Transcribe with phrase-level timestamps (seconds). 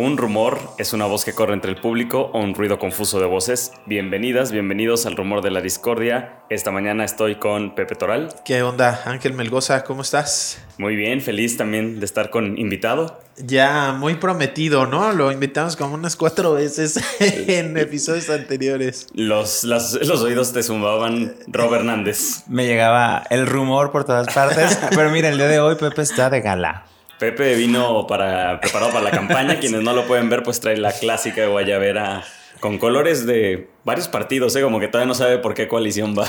[0.00, 3.26] Un rumor es una voz que corre entre el público o un ruido confuso de
[3.26, 3.72] voces.
[3.84, 6.36] Bienvenidas, bienvenidos al Rumor de la Discordia.
[6.50, 8.32] Esta mañana estoy con Pepe Toral.
[8.44, 9.82] ¿Qué onda, Ángel Melgoza?
[9.82, 10.64] ¿Cómo estás?
[10.78, 13.18] Muy bien, feliz también de estar con invitado.
[13.38, 15.10] Ya muy prometido, ¿no?
[15.12, 19.08] Lo invitamos como unas cuatro veces en episodios anteriores.
[19.14, 22.44] Los, las- los oídos te zumbaban Rob Hernández.
[22.46, 24.78] Me llegaba el rumor por todas partes.
[24.90, 26.84] Pero mira, el día de hoy Pepe está de gala.
[27.18, 29.58] Pepe vino para, preparado para la campaña.
[29.58, 32.22] Quienes no lo pueden ver, pues trae la clásica de guayabera
[32.60, 34.62] con colores de varios partidos, ¿eh?
[34.62, 36.26] Como que todavía no sabe por qué coalición va.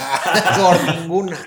[0.57, 1.37] Por ninguna.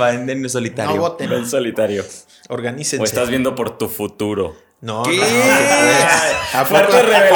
[0.00, 0.96] Va en, en No solitario.
[0.96, 1.30] voten.
[1.30, 2.04] Va en solitario.
[2.48, 3.00] Organícense.
[3.02, 4.56] O estás viendo por tu futuro.
[4.80, 5.16] No, ¿Qué?
[5.16, 6.80] no, no, pues, ¿A poco,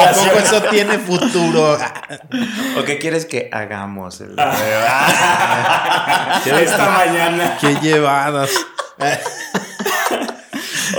[0.01, 1.77] ¿A poco eso tiene futuro?
[2.77, 4.19] ¿O qué quieres que hagamos?
[4.19, 4.51] Esta
[6.89, 7.57] mañana.
[7.61, 8.49] Qué llevadas.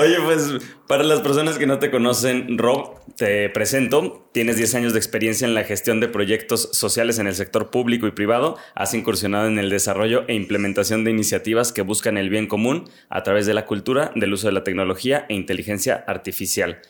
[0.00, 0.54] Oye, pues
[0.86, 4.28] para las personas que no te conocen, Rob, te presento.
[4.32, 8.06] Tienes 10 años de experiencia en la gestión de proyectos sociales en el sector público
[8.06, 8.56] y privado.
[8.74, 13.22] Has incursionado en el desarrollo e implementación de iniciativas que buscan el bien común a
[13.22, 16.80] través de la cultura, del uso de la tecnología e inteligencia artificial.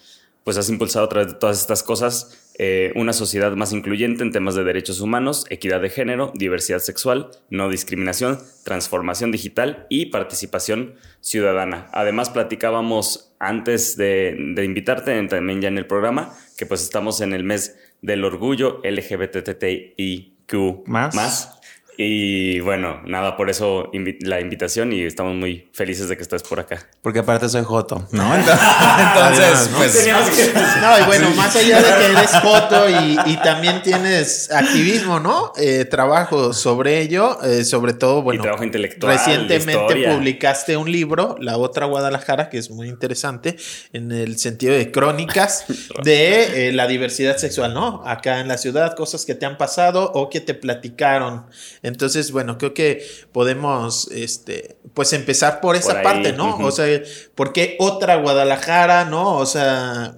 [0.44, 4.32] Pues has impulsado a través de todas estas cosas eh, una sociedad más incluyente en
[4.32, 10.94] temas de derechos humanos, equidad de género, diversidad sexual, no discriminación, transformación digital y participación
[11.20, 11.88] ciudadana.
[11.92, 17.20] Además, platicábamos antes de, de invitarte, en- también ya en el programa, que pues estamos
[17.20, 20.84] en el mes del orgullo LGBTTIQ
[21.14, 21.57] ¿Más?
[22.00, 26.44] Y bueno, nada, por eso invi- la invitación y estamos muy felices de que estés
[26.44, 26.86] por acá.
[27.02, 28.36] Porque aparte soy Joto, ¿no?
[28.36, 29.98] Entonces, pues.
[29.98, 34.48] Teníamos que- No, y bueno, más allá de que eres foto y, y también tienes
[34.52, 35.52] activismo, ¿no?
[35.56, 40.14] Eh, trabajo sobre ello, eh, sobre todo, bueno, trabajo intelectual, recientemente historia.
[40.14, 43.56] publicaste un libro, La Otra Guadalajara, que es muy interesante
[43.92, 45.64] en el sentido de crónicas
[46.04, 48.04] de eh, la diversidad sexual, ¿no?
[48.06, 51.46] Acá en la ciudad, cosas que te han pasado o que te platicaron.
[51.88, 56.56] Entonces, bueno, creo que podemos, este, pues empezar por esa parte, ¿no?
[56.66, 57.02] O sea,
[57.34, 59.36] ¿por qué otra Guadalajara, no?
[59.36, 60.16] O sea,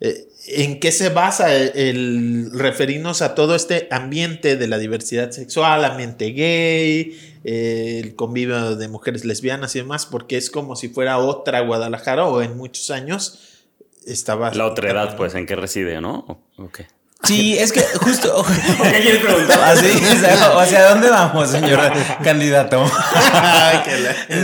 [0.00, 5.32] eh, ¿En qué se basa el, el referirnos a todo este ambiente de la diversidad
[5.32, 10.06] sexual, ambiente gay, eh, el convivio de mujeres lesbianas y demás?
[10.06, 13.40] Porque es como si fuera otra Guadalajara o en muchos años
[14.06, 14.54] estaba...
[14.54, 16.24] La otra edad, pues, ¿en qué reside, no?
[16.28, 16.86] ¿O- o qué?
[17.22, 18.44] Sí, es que justo.
[18.82, 19.60] ¿Qué quieres preguntar?
[19.64, 21.80] Así, o sea, o ¿dónde vamos, señor
[22.24, 22.84] candidato?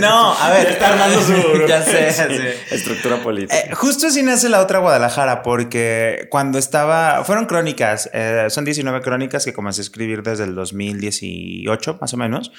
[0.00, 0.68] No, a ver.
[0.68, 2.56] Está armando su Ya sé, ya Sí, sé.
[2.74, 3.56] estructura política.
[3.58, 7.24] Eh, justo así nace la otra Guadalajara, porque cuando estaba.
[7.24, 12.16] Fueron crónicas, eh, son 19 crónicas que comencé a escribir desde el 2018, más o
[12.16, 12.52] menos.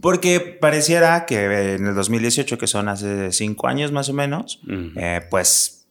[0.00, 4.60] Porque pareciera que en el 2018, que son hace 5 años más o menos,
[4.96, 5.83] eh, pues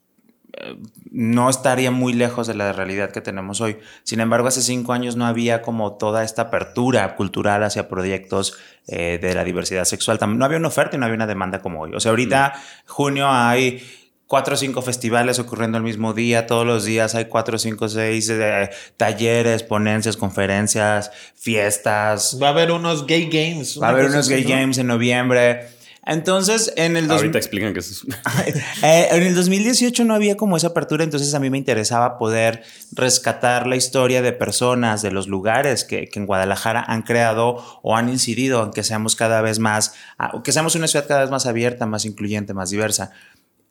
[1.11, 3.77] no estaría muy lejos de la realidad que tenemos hoy.
[4.03, 9.19] Sin embargo, hace cinco años no había como toda esta apertura cultural hacia proyectos eh,
[9.21, 10.19] de la diversidad sexual.
[10.37, 11.93] No había una oferta y no había una demanda como hoy.
[11.93, 12.53] O sea, ahorita,
[12.85, 13.83] junio, hay
[14.27, 16.47] cuatro o cinco festivales ocurriendo al mismo día.
[16.47, 22.39] Todos los días hay cuatro, cinco, seis eh, talleres, ponencias, conferencias, fiestas.
[22.41, 23.79] Va a haber unos gay games.
[23.81, 24.49] Va a haber unos gay ¿no?
[24.49, 25.67] games en noviembre.
[26.05, 28.53] Entonces, en el 2000 Ahorita explican que eso es...
[28.83, 32.63] eh, en el 2018 no había como esa apertura, entonces a mí me interesaba poder
[32.91, 37.95] rescatar la historia de personas, de los lugares que, que en Guadalajara han creado o
[37.95, 41.31] han incidido en que seamos cada vez más, ah, que seamos una ciudad cada vez
[41.31, 43.11] más abierta, más incluyente, más diversa.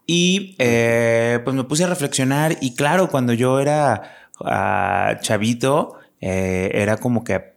[0.07, 6.71] Y eh, pues me puse a reflexionar y claro, cuando yo era ah, chavito, eh,
[6.75, 7.52] era como que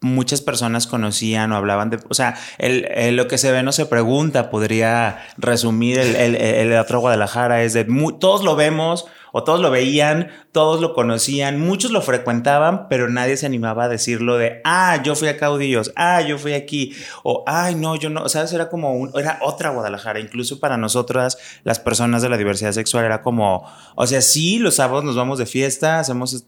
[0.00, 3.72] muchas personas conocían o hablaban de, o sea, el, el- lo que se ve no
[3.72, 7.86] se pregunta, podría resumir el, el, otro Guadalajara, es de,
[8.20, 13.36] todos lo vemos o todos lo veían, todos lo conocían, muchos lo frecuentaban, pero nadie
[13.36, 17.44] se animaba a decirlo de, ah, yo fui a Caudillos, ah, yo fui aquí, o,
[17.46, 21.36] ay, no, yo no, o sea, era como, un- era otra Guadalajara, incluso para nosotras,
[21.64, 25.38] las personas de la diversidad sexual, era como, o sea, sí, los sábados nos vamos
[25.38, 26.46] de fiesta, hacemos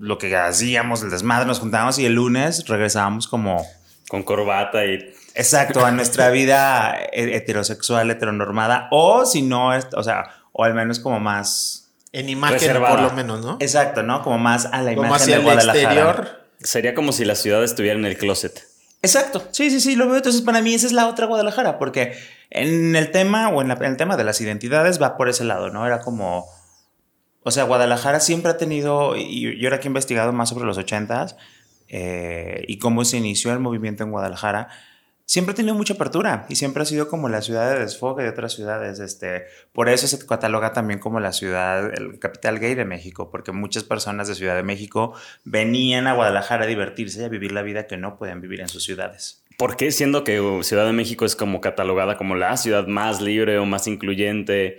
[0.00, 3.64] lo que hacíamos, el desmadre, nos juntábamos y el lunes regresábamos como,
[4.08, 4.94] Con corbata y...
[5.34, 10.74] exacto, a nuestra vida he- heterosexual, heteronormada, o si no, es- o sea, o al
[10.74, 12.96] menos como más, En imagen, Reservada.
[12.96, 13.56] por lo menos, ¿no?
[13.60, 14.22] exacto, ¿no?
[14.22, 15.80] Como más a la Como imagen hacia de el Guadalajara.
[15.82, 16.40] exterior.
[16.62, 18.66] Sería como si la ciudad estuviera en el closet.
[19.02, 20.16] Exacto, sí, sí, sí, lo veo.
[20.16, 22.12] Entonces, para mí esa es la otra Guadalajara, porque
[22.50, 25.44] en el tema o en, la- en el tema de las identidades va por ese
[25.44, 25.86] lado, ¿no?
[25.86, 26.46] Era como,
[27.42, 30.78] o sea, Guadalajara siempre ha tenido, y yo ahora que he investigado más sobre los
[30.78, 31.36] ochentas,
[31.88, 34.68] eh, y cómo se inició el movimiento en Guadalajara,
[35.30, 38.30] siempre ha tenido mucha apertura y siempre ha sido como la ciudad de desfogue de
[38.30, 38.98] otras ciudades.
[38.98, 43.52] Este, por eso se cataloga también como la ciudad, el capital gay de México, porque
[43.52, 45.14] muchas personas de Ciudad de México
[45.44, 48.68] venían a Guadalajara a divertirse y a vivir la vida que no podían vivir en
[48.68, 49.44] sus ciudades.
[49.56, 53.58] ¿Por qué siendo que Ciudad de México es como catalogada como la ciudad más libre
[53.58, 54.78] o más incluyente,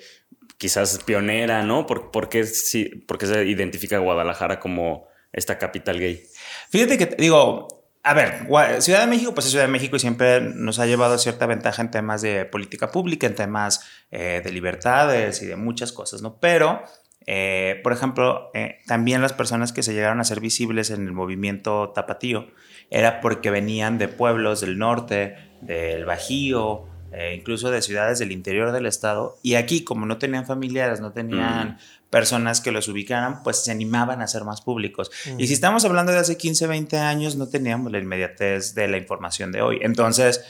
[0.61, 1.87] quizás pionera, ¿no?
[1.87, 3.01] ¿Por, por qué, se
[3.47, 6.21] identifica Guadalajara como esta capital gay?
[6.69, 7.67] Fíjate que, digo,
[8.03, 8.45] a ver,
[8.79, 11.81] Ciudad de México, pues es Ciudad de México y siempre nos ha llevado cierta ventaja
[11.81, 16.39] en temas de política pública, en temas eh, de libertades y de muchas cosas, ¿no?
[16.39, 16.83] Pero,
[17.25, 21.11] eh, por ejemplo, eh, también las personas que se llegaron a ser visibles en el
[21.11, 22.51] movimiento tapatío
[22.91, 26.90] era porque venían de pueblos del norte, del Bajío,
[27.33, 31.77] incluso de ciudades del interior del estado, y aquí, como no tenían familiares, no tenían
[32.11, 35.09] personas que los ubicaran, pues se animaban a ser más públicos.
[35.37, 38.97] Y si estamos hablando de hace 15, 20 años, no teníamos la inmediatez de la
[38.97, 39.79] información de hoy.
[39.81, 40.43] Entonces,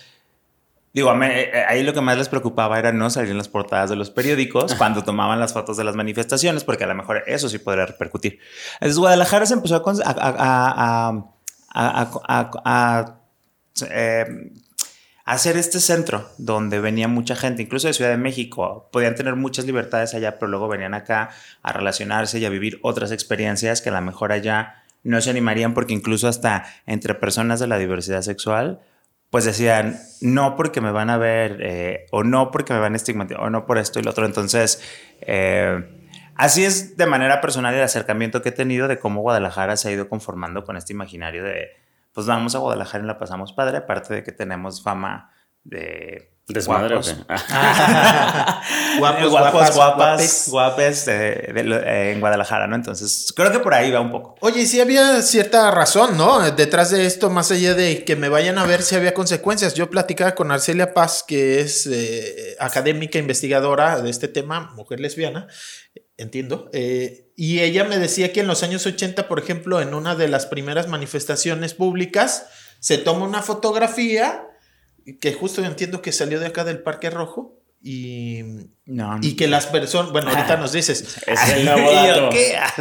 [0.91, 3.91] digo, eh, eh, ahí lo que más les preocupaba era no salir en las portadas
[3.91, 7.47] de los periódicos cuando tomaban las fotos de las manifestaciones, porque a lo mejor eso
[7.47, 8.39] sí podría repercutir.
[8.73, 11.13] Entonces, Guadalajara se empezó a,
[12.65, 13.17] a,
[13.89, 14.51] eh,
[15.31, 19.63] hacer este centro donde venía mucha gente, incluso de Ciudad de México, podían tener muchas
[19.63, 21.29] libertades allá, pero luego venían acá
[21.63, 25.73] a relacionarse y a vivir otras experiencias que a lo mejor allá no se animarían
[25.73, 28.81] porque incluso hasta entre personas de la diversidad sexual,
[29.29, 32.97] pues decían, no porque me van a ver, eh, o no porque me van a
[32.97, 34.25] estigmatizar, o no por esto y lo otro.
[34.25, 34.83] Entonces,
[35.21, 39.87] eh, así es de manera personal el acercamiento que he tenido de cómo Guadalajara se
[39.87, 41.80] ha ido conformando con este imaginario de
[42.13, 45.31] pues vamos a Guadalajara y la pasamos padre, aparte de que tenemos fama
[45.63, 47.15] de Desmadre, guapos.
[48.99, 52.75] guapos, guapas, guapas, guapes en Guadalajara, ¿no?
[52.75, 54.35] Entonces, creo que por ahí va un poco.
[54.41, 56.51] Oye, sí había cierta razón, ¿no?
[56.51, 59.75] Detrás de esto, más allá de que me vayan a ver si había consecuencias.
[59.75, 65.47] Yo platicaba con Arcelia Paz, que es eh, académica investigadora de este tema, mujer lesbiana,
[66.21, 66.69] entiendo.
[66.73, 70.27] Eh, y ella me decía que en los años 80, por ejemplo, en una de
[70.27, 72.47] las primeras manifestaciones públicas,
[72.79, 74.47] se toma una fotografía
[75.19, 77.57] que justo entiendo que salió de acá del Parque Rojo.
[77.83, 78.43] Y,
[79.21, 81.17] y que las personas, bueno, ahorita nos dices,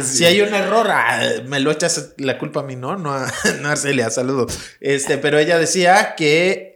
[0.03, 2.95] si hay un error, ah, me lo echas la culpa a mí, ¿no?
[2.97, 4.45] No a, no Arcelia, saludo.
[4.79, 6.70] Este, pero ella decía que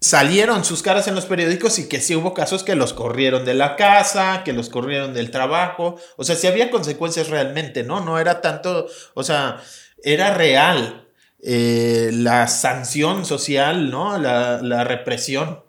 [0.00, 3.54] salieron sus caras en los periódicos y que sí hubo casos que los corrieron de
[3.54, 8.00] la casa, que los corrieron del trabajo, o sea, sí había consecuencias realmente, ¿no?
[8.00, 9.60] No era tanto, o sea,
[10.02, 11.06] era real
[11.42, 14.18] eh, la sanción social, ¿no?
[14.18, 15.62] La, la, represión.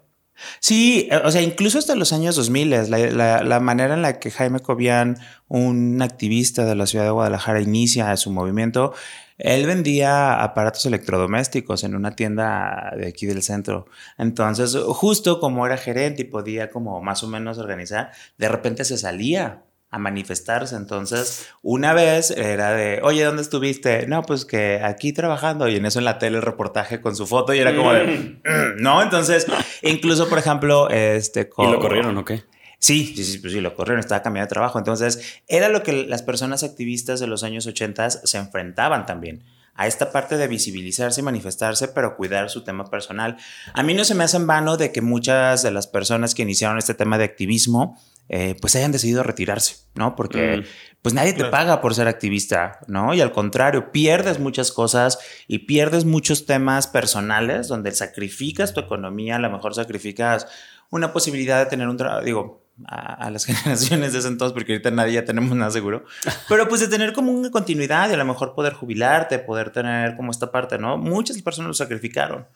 [0.60, 4.60] Sí, o sea, incluso hasta los años 2000, la, la, manera en la que Jaime
[4.60, 5.18] Cobian,
[5.48, 8.94] un activista de la ciudad de Guadalajara, inicia su movimiento,
[9.38, 13.88] él vendía aparatos electrodomésticos en una tienda de aquí del centro.
[14.18, 18.98] Entonces, justo como era gerente y podía como más o menos organizar, de repente se
[18.98, 20.76] salía a manifestarse.
[20.78, 24.08] Entonces, una vez era de, oye, ¿dónde estuviste?
[24.08, 27.28] No, pues que aquí trabajando y en eso en la tele el reportaje con su
[27.28, 28.82] foto y era como de, mm.
[28.82, 29.46] no, entonces,
[29.82, 31.50] incluso, por ejemplo, este...
[31.58, 32.44] ¿Y lo corrieron o qué?
[32.80, 34.80] Sí, sí, sí, pues sí, lo corrieron, estaba cambiando de trabajo.
[34.80, 39.44] Entonces, era lo que las personas activistas de los años 80 se enfrentaban también
[39.76, 43.38] a esta parte de visibilizarse y manifestarse, pero cuidar su tema personal.
[43.74, 46.42] A mí no se me hace en vano de que muchas de las personas que
[46.42, 48.00] iniciaron este tema de activismo,
[48.34, 50.16] eh, pues hayan decidido retirarse, ¿no?
[50.16, 50.64] Porque
[51.02, 53.14] pues nadie te paga por ser activista, ¿no?
[53.14, 55.20] Y al contrario, pierdes muchas cosas
[55.50, 60.48] y pierdes muchos temas personales donde sacrificas tu economía, a lo mejor sacrificas
[60.92, 64.92] una posibilidad de tener un trabajo, digo, a, las generaciones de ese entonces, porque ahorita
[64.92, 66.06] nadie ya tenemos nada seguro,
[66.48, 70.16] pero pues de tener como una continuidad y a lo mejor poder jubilarte, poder tener
[70.16, 70.98] como esta parte, ¿no?
[70.98, 72.48] Muchas personas lo sacrificaron.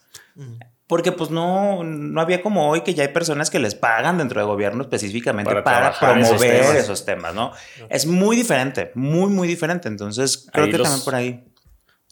[0.87, 4.39] Porque pues no, no había como hoy que ya hay personas que les pagan dentro
[4.39, 7.51] del gobierno específicamente para, promover esos temas, ¿no?
[7.89, 9.87] Es muy diferente, muy, muy diferente.
[9.87, 11.43] Entonces creo que también por ahí.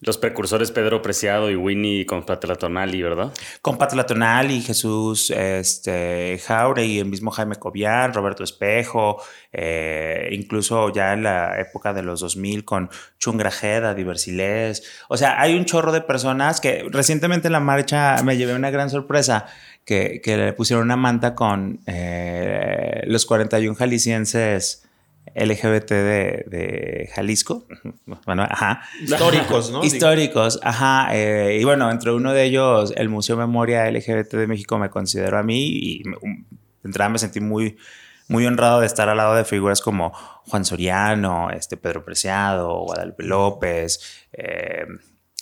[0.06, 3.32] Los precursores Pedro Preciado y Winnie con Patlatonali, ¿verdad?
[3.62, 6.40] Con Patlatonali, Jesús este,
[6.78, 12.20] y el mismo Jaime Cobian, Roberto Espejo, eh, incluso ya en la época de los
[12.20, 14.84] 2000 con Chungrajeda, Diversilés.
[15.08, 18.72] O sea, hay un chorro de personas que recientemente en la marcha me llevé una
[18.72, 19.46] gran sorpresa
[19.86, 24.84] que, que le pusieron una manta con eh, los 41 jaliscienses
[25.36, 27.68] LGBT de, Jalisco.
[28.26, 28.82] Bueno, ajá.
[29.02, 29.84] Históricos, ¿no?
[29.84, 31.10] Históricos, ajá.
[31.16, 35.38] Eh, y bueno, entre uno de ellos, el Museo Memoria LGBT de México me consideró
[35.38, 36.14] a mí y de
[36.84, 37.78] entrada me sentí muy,
[38.28, 40.14] muy honrado de estar al lado de figuras como
[40.48, 44.86] Juan Soriano, este Pedro Preciado, Guadalupe López, eh,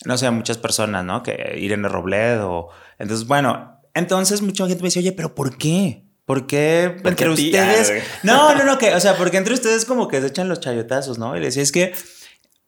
[0.06, 1.22] no sé, muchas personas, ¿no?
[1.24, 2.70] Que Irene Robledo.
[2.98, 6.06] Entonces, bueno, entonces mucha gente me dice, oye, pero ¿por qué?
[6.32, 7.92] ¿Por qué entre ustedes?
[8.24, 11.20] No, no, no, que, o sea, porque entre ustedes como que se echan los chayotazos,
[11.20, 11.36] ¿no?
[11.36, 11.94] Y le decía, es que,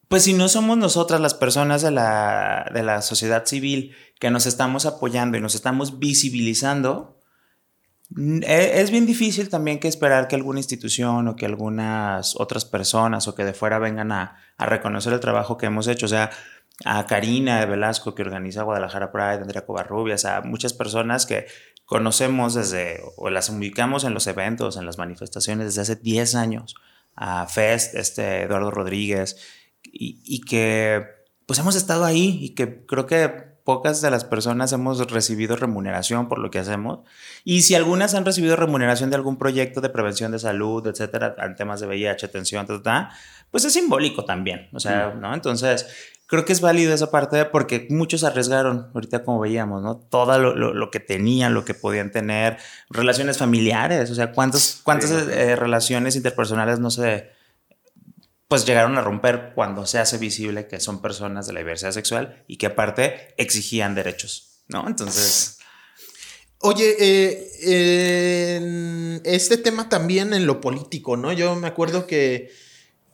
[0.10, 4.48] pues si no somos nosotras las personas de la, de la sociedad civil que nos
[4.48, 7.22] estamos apoyando y nos estamos visibilizando,
[8.18, 13.30] e, es bien difícil también que esperar que alguna institución o que algunas otras personas
[13.30, 16.08] o que de fuera vengan a, a reconocer el trabajo que hemos hecho.
[16.08, 16.32] O sea,
[16.86, 21.46] a Karina de Velasco que organiza Guadalajara Pride, Andrea Covarrubias, a muchas personas que
[21.94, 26.74] conocemos desde, o las ubicamos en los eventos, en las manifestaciones desde hace 10 años,
[27.16, 29.38] a Fest, este Eduardo Rodríguez,
[29.84, 31.06] y, y que
[31.46, 33.30] pues hemos estado ahí y que creo que
[33.64, 37.02] pocas de las personas hemos recibido remuneración por lo que hacemos.
[37.44, 41.56] Y si algunas han recibido remuneración de algún proyecto de prevención de salud, etcétera, en
[41.56, 42.66] temas de VIH, atención,
[43.52, 44.68] pues es simbólico también.
[44.74, 45.32] O sea, ¿no?
[45.36, 45.86] Entonces,
[46.34, 49.98] creo que es válido esa parte porque muchos arriesgaron, ahorita como veíamos, ¿no?
[49.98, 52.58] Todo lo, que tenían, lo que podían tener,
[52.90, 57.30] relaciones familiares, o sea, ¿cuántas, cuántas eh, relaciones interpersonales no se
[58.48, 62.44] pues llegaron a romper cuando se hace visible que son personas de la diversidad sexual
[62.48, 64.88] y que aparte exigían derechos, ¿no?
[64.88, 65.60] Entonces...
[66.66, 66.96] Oye,
[67.62, 71.32] eh, este tema también en lo político, ¿no?
[71.32, 72.50] Yo me acuerdo que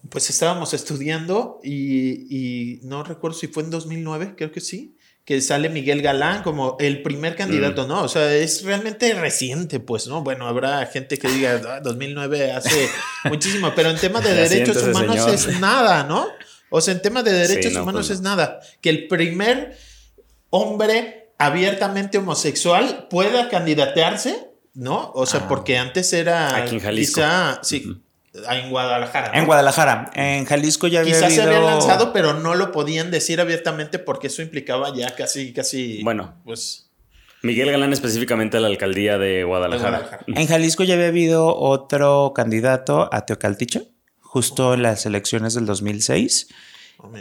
[0.09, 5.41] pues estábamos estudiando y, y, no recuerdo si fue en 2009, creo que sí, que
[5.41, 7.87] sale Miguel Galán como el primer candidato, mm.
[7.87, 8.03] ¿no?
[8.03, 10.23] O sea, es realmente reciente, pues, ¿no?
[10.23, 12.89] Bueno, habrá gente que diga, 2009 ah, hace
[13.25, 16.27] muchísimo, pero en temas de derechos humanos es nada, ¿no?
[16.71, 18.59] O sea, en temas de derechos humanos pues es nada.
[18.81, 19.77] Que el primer
[20.49, 25.11] hombre abiertamente homosexual pueda candidatearse, ¿no?
[25.13, 25.47] O sea, ah.
[25.47, 26.55] porque antes era...
[26.55, 27.21] Aquí en Jalisco.
[27.21, 28.01] Quizá, sí.
[28.33, 29.31] En Guadalajara.
[29.33, 30.11] En Guadalajara.
[30.13, 34.27] En Jalisco ya había Quizás se habían lanzado, pero no lo podían decir abiertamente porque
[34.27, 36.03] eso implicaba ya casi, casi.
[36.03, 36.89] Bueno, pues.
[37.41, 40.19] Miguel Galán específicamente a la alcaldía de Guadalajara.
[40.27, 43.87] En Jalisco ya había habido otro candidato a Teocaltiche,
[44.19, 46.49] justo en las elecciones del 2006.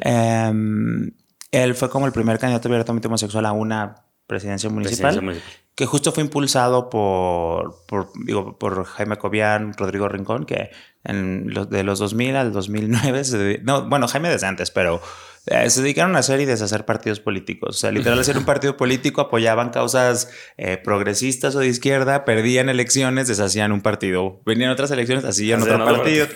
[0.01, 1.13] Em,
[1.53, 5.41] él fue como el primer candidato abiertamente homosexual a una presidencia municipal,
[5.75, 10.71] que justo fue impulsado por, por, digo, por Jaime Cobian, Rodrigo Rincón, que
[11.09, 15.01] en los, de los 2000 al 2009, no, bueno, Jaime desde antes, pero
[15.47, 17.77] eh, se dedicaron a hacer y deshacer partidos políticos.
[17.77, 22.69] O sea, literal, hacer un partido político, apoyaban causas eh, progresistas o de izquierda, perdían
[22.69, 24.41] elecciones, deshacían un partido.
[24.45, 26.27] Venían otras elecciones, hacían otro partido.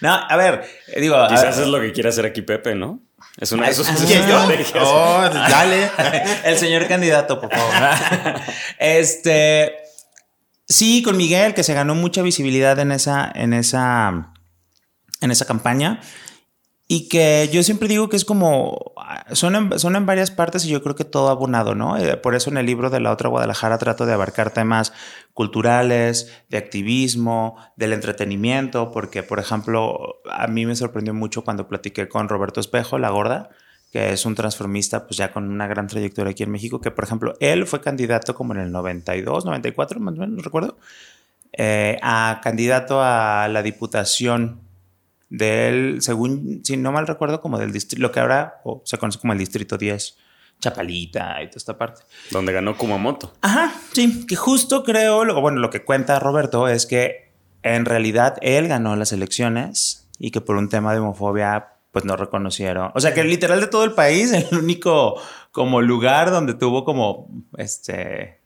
[0.00, 1.16] No, a ver, eh, digo...
[1.28, 3.00] Quizás es lo que quiere hacer aquí Pepe, ¿no?
[3.38, 3.88] Es una de sus
[4.76, 5.90] Oh, dale.
[6.44, 7.74] El señor candidato, por favor.
[8.78, 9.79] Este.
[10.70, 14.32] Sí, con Miguel, que se ganó mucha visibilidad en esa, en esa,
[15.20, 16.00] en esa campaña.
[16.86, 18.94] Y que yo siempre digo que es como,
[19.32, 21.96] son en, son en varias partes y yo creo que todo abonado, ¿no?
[21.96, 24.92] Eh, por eso en el libro de la otra Guadalajara trato de abarcar temas
[25.34, 32.08] culturales, de activismo, del entretenimiento, porque, por ejemplo, a mí me sorprendió mucho cuando platiqué
[32.08, 33.50] con Roberto Espejo, la gorda,
[33.90, 37.04] que es un transformista, pues ya con una gran trayectoria aquí en México, que, por
[37.04, 40.78] ejemplo, él fue candidato como en el 92, 94, más o menos, no recuerdo,
[41.52, 44.60] eh, a candidato a la diputación
[45.28, 49.32] del, según, si no mal recuerdo, como del distrito, lo que ahora se conoce como
[49.32, 50.16] el distrito 10.
[50.60, 52.02] Chapalita y toda esta parte.
[52.30, 53.32] Donde ganó Kumamoto.
[53.40, 57.32] Ajá, sí, que justo creo, lo, bueno, lo que cuenta Roberto es que
[57.62, 62.16] en realidad él ganó las elecciones y que por un tema de homofobia pues no
[62.16, 62.90] reconocieron.
[62.94, 65.20] O sea que literal de todo el país, el único
[65.52, 68.40] como lugar donde tuvo como este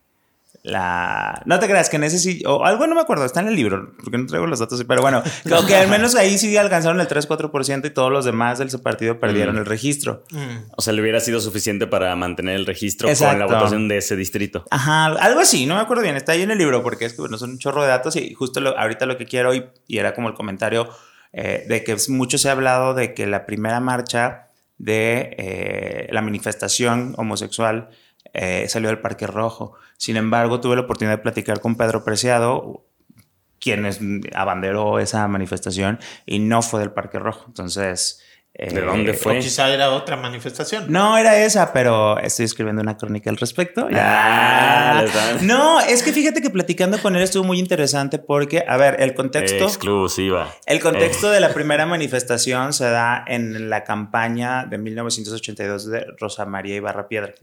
[0.65, 1.43] la...
[1.45, 2.43] No te creas que en ese sí...
[2.47, 5.03] O algo no me acuerdo, está en el libro, porque no traigo los datos, pero
[5.03, 8.71] bueno, creo que al menos ahí sí alcanzaron el 3-4% y todos los demás del
[8.81, 9.59] partido perdieron mm.
[9.59, 10.25] el registro.
[10.31, 10.71] Mm.
[10.75, 14.17] O sea, le hubiera sido suficiente para mantener el registro con la votación de ese
[14.17, 14.65] distrito.
[14.71, 17.21] Ajá, algo así, no me acuerdo bien, está ahí en el libro porque es que
[17.21, 20.15] bueno, son un chorro de datos y justo ahorita lo que quiero y, y era
[20.15, 20.89] como el comentario
[21.37, 24.47] eh, de que mucho se ha hablado de que la primera marcha
[24.79, 27.91] de eh, la manifestación homosexual
[28.33, 29.75] eh, salió del Parque Rojo.
[29.97, 32.87] Sin embargo, tuve la oportunidad de platicar con Pedro Preciado,
[33.59, 37.45] quien abanderó esa manifestación y no fue del Parque Rojo.
[37.49, 38.24] Entonces...
[38.57, 39.39] ¿De dónde eh, fue?
[39.39, 40.85] O quizá era otra manifestación.
[40.89, 43.89] No, era esa, pero estoy escribiendo una crónica al respecto.
[43.93, 45.05] Ah,
[45.41, 49.15] no, es que fíjate que platicando con él estuvo muy interesante porque, a ver, el
[49.15, 49.65] contexto.
[49.65, 50.55] Exclusiva.
[50.67, 56.47] El contexto de la primera manifestación se da en la campaña de 1982 de Rosa
[56.47, 57.35] María Ibarra Piedra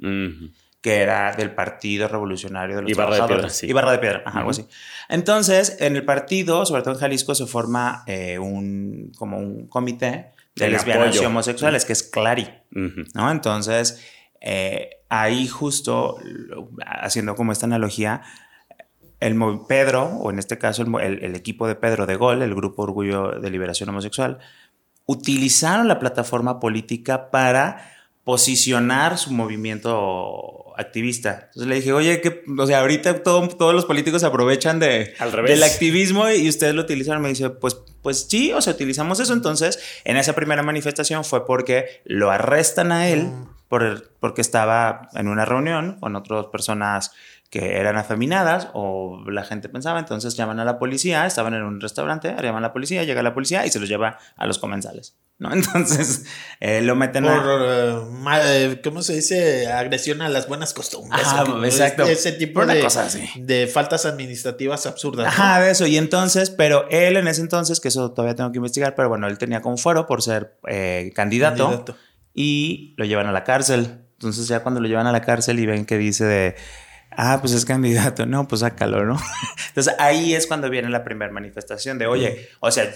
[0.81, 3.67] que era del Partido Revolucionario de los Ibarra de Piedra, sí.
[3.67, 4.65] Ibarra de Piedra, ajá, algo así.
[5.09, 10.31] Entonces, en el partido, sobre todo en Jalisco, se forma eh, un, como un comité
[10.55, 11.21] de lesbianas apoyo.
[11.23, 12.47] y homosexuales, que es Clary.
[13.13, 13.31] ¿no?
[13.31, 14.01] Entonces,
[14.41, 16.17] eh, ahí justo,
[16.85, 18.21] haciendo como esta analogía,
[19.19, 19.35] el
[19.67, 23.39] Pedro, o en este caso el- el equipo de Pedro de Gol, el Grupo Orgullo
[23.39, 24.39] de Liberación Homosexual,
[25.05, 27.91] utilizaron la plataforma política para
[28.23, 31.47] posicionar su movimiento activista.
[31.47, 35.13] Entonces le dije, oye, que, o sea, ahorita todo- todos los políticos se aprovechan de,
[35.19, 35.51] Al revés.
[35.51, 37.21] del activismo y ustedes lo utilizaron.
[37.21, 39.33] Me dice, pues, pues sí, o sea, utilizamos eso.
[39.33, 43.29] Entonces, en esa primera manifestación fue porque lo arrestan a él
[43.67, 47.11] por el- porque estaba en una reunión con otras personas
[47.51, 51.81] que eran afeminadas o la gente pensaba, entonces llaman a la policía, estaban en un
[51.81, 55.17] restaurante, llaman a la policía, llega la policía y se los lleva a los comensales,
[55.37, 55.51] ¿no?
[55.53, 56.23] Entonces
[56.61, 57.89] eh, lo meten Por, a...
[57.89, 59.69] eh, ma- eh, ¿cómo se dice?
[59.69, 61.21] Agresión a las buenas costumbres.
[61.27, 62.03] Ajá, exacto.
[62.03, 63.29] Ese tipo de, cosa así.
[63.35, 65.27] de faltas administrativas absurdas.
[65.27, 65.85] Ajá, de eso.
[65.85, 69.27] Y entonces, pero él en ese entonces, que eso todavía tengo que investigar, pero bueno,
[69.27, 71.97] él tenía como fuero por ser eh, candidato, Candidato.
[72.33, 74.05] y lo llevan a la cárcel.
[74.13, 76.55] Entonces ya cuando lo llevan a la cárcel y ven que dice de,
[77.17, 79.17] ah, pues es candidato, no, pues sácalo, ¿no?
[79.69, 82.91] Entonces ahí es cuando viene la primera manifestación de, oye, o sea,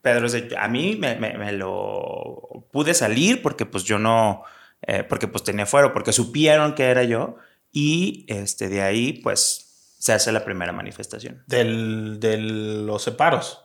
[0.00, 0.26] Pedro
[0.58, 4.42] a mí me, me- me lo pude salir porque pues yo no,
[4.82, 7.36] eh, porque pues tenía fuero, porque supieron que era yo
[7.70, 11.44] y este, de ahí pues se hace la primera manifestación.
[11.46, 13.60] Del, de los separos.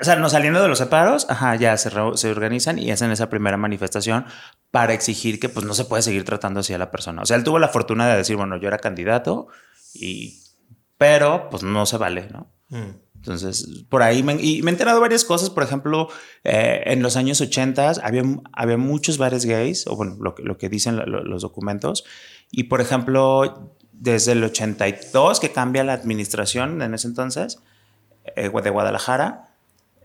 [0.00, 3.28] O sea, no saliendo de los separos, ajá, ya se, se organizan y hacen esa
[3.28, 4.24] primera manifestación
[4.72, 7.22] para exigir que pues no se puede seguir tratando así a la persona.
[7.22, 9.46] O sea, él tuvo la fortuna de decir, bueno, yo era candidato
[9.94, 10.40] y
[10.98, 12.50] pero pues no se vale, ¿no?
[12.70, 12.96] Mm.
[13.16, 15.48] Entonces, por ahí me, y me he enterado varias cosas.
[15.50, 16.08] Por ejemplo,
[16.42, 20.58] eh, en los años 80 había, había muchos bares gays, o bueno, lo, que- lo
[20.58, 22.02] que dicen lo- los documentos.
[22.50, 27.60] Y por ejemplo, desde el 82 que cambia la administración en ese entonces
[28.36, 29.54] eh, de Guadalajara,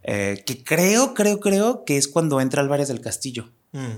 [0.03, 3.97] eh, que creo, creo, creo que es cuando entra Álvarez del Castillo Mm.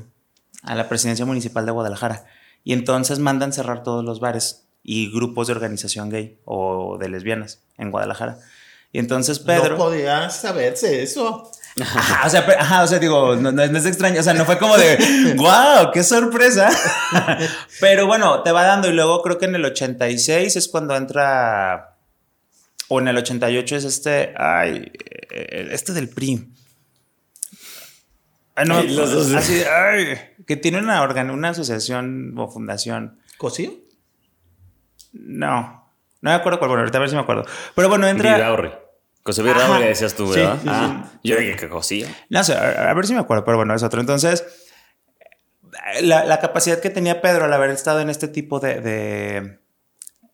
[0.63, 2.25] A la presidencia municipal de Guadalajara.
[2.63, 7.61] Y entonces mandan cerrar todos los bares y grupos de organización gay o de lesbianas
[7.77, 8.37] en Guadalajara.
[8.91, 9.71] Y entonces Pedro...
[9.71, 11.51] No podía saberse eso.
[11.79, 14.45] Ajá, o sea, pe- ajá, o sea, digo, no, no- es extraño, o sea, no
[14.45, 16.69] fue como de, wow, qué sorpresa.
[17.79, 21.97] Pero bueno, te va dando y luego creo que en el 86 es cuando entra,
[22.87, 24.91] o en el 88 es este, ay,
[25.31, 26.51] eh, este del PRI.
[28.59, 29.33] Ay, no, Ay, los dos.
[29.33, 33.19] así, ay, que tiene una, organ, una asociación o fundación.
[33.37, 33.71] ¿Cosío?
[35.13, 35.89] No,
[36.21, 37.45] no me acuerdo cuál, bueno, ahorita a ver si me acuerdo.
[37.75, 38.35] Pero bueno, entra...
[38.35, 38.71] Vidaurri.
[39.23, 39.53] José Ajá.
[39.53, 40.57] Vidaurri decías tú, ¿verdad?
[40.61, 42.07] sí, ah, yo dije que cosía.
[42.29, 43.99] No sé, a, a ver si me acuerdo, pero bueno, es otro.
[44.01, 44.43] Entonces,
[46.01, 49.59] la, la capacidad que tenía Pedro al haber estado en este tipo de, de,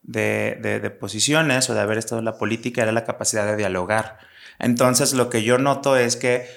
[0.04, 3.56] de- de- de posiciones o de haber estado en la política era la capacidad de
[3.56, 4.18] dialogar.
[4.60, 6.48] Entonces, lo que yo noto es que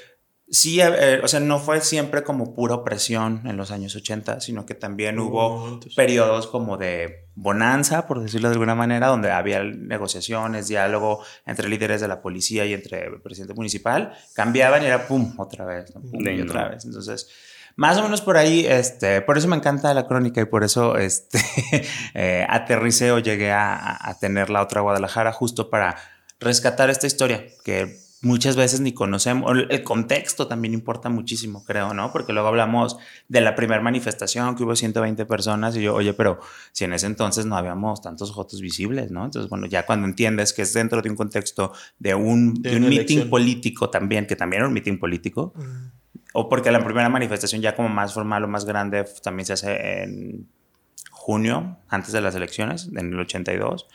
[0.50, 4.64] sí, eh, o sea, no fue siempre como pura opresión en los años 80, sino
[4.66, 10.68] que también hubo periodos como de bonanza, por decirlo de alguna manera, donde había negociaciones,
[10.68, 15.34] diálogo entre líderes de la policía y entre el presidente municipal, cambiaban y era pum,
[15.38, 16.00] otra vez, ¿no?
[16.00, 16.84] pum, y otra vez.
[16.84, 17.28] Entonces,
[17.76, 20.96] más o menos por ahí, este, por eso me encanta la crónica y por eso
[20.96, 21.38] este,
[22.14, 25.94] eh, aterricé o llegué a- a tener la otra Guadalajara justo para
[26.40, 29.52] rescatar esta historia que muchas veces ni conocemos.
[29.68, 32.12] El contexto también importa muchísimo, creo, ¿no?
[32.12, 32.96] Porque luego hablamos
[33.28, 36.40] de la primera manifestación que hubo 120 personas y yo, oye, pero
[36.72, 39.24] si en ese entonces no habíamos tantos fotos visibles, ¿no?
[39.24, 42.76] Entonces, bueno, ya cuando entiendes que es dentro de un contexto de un, De de
[42.76, 45.52] un meeting político también, que también era un meeting político,
[46.32, 50.02] o porque la primera manifestación ya como más formal o más grande también se hace
[50.02, 50.48] en
[51.10, 53.86] junio, antes de las elecciones, en el 82.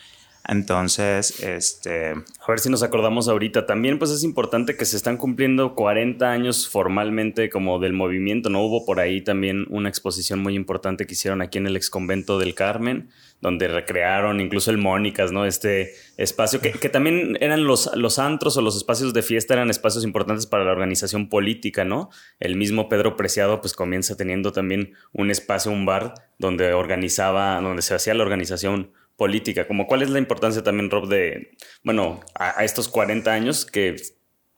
[0.46, 2.12] Entonces, este...
[2.12, 3.66] A ver si nos acordamos ahorita.
[3.66, 8.50] También, pues es importante que se están cumpliendo 40 años formalmente como del movimiento.
[8.50, 11.90] No hubo por ahí también una exposición muy importante que hicieron aquí en el ex
[11.90, 15.46] convento del Carmen, donde recrearon incluso el Mónicas, ¿no?
[15.46, 19.70] Este espacio que, que también eran los, los antros o los espacios de fiesta, eran
[19.70, 22.10] espacios importantes para la organización política, ¿no?
[22.42, 27.82] El mismo Pedro Preciado, pues comienza teniendo también un espacio, un bar, donde organizaba, donde
[27.82, 29.67] se hacía la organización política.
[29.67, 33.95] Como cuál es la importancia también, Rob, de, bueno, a, a estos 40 años que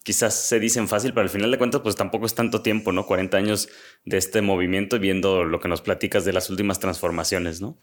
[0.06, 3.08] quizás se dicen fácil, pero al final de cuentas, pues tampoco es tanto tiempo, ¿no?
[3.08, 3.70] 40 años
[4.06, 7.80] de este movimiento viendo lo que nos platicas de las últimas transformaciones, ¿no?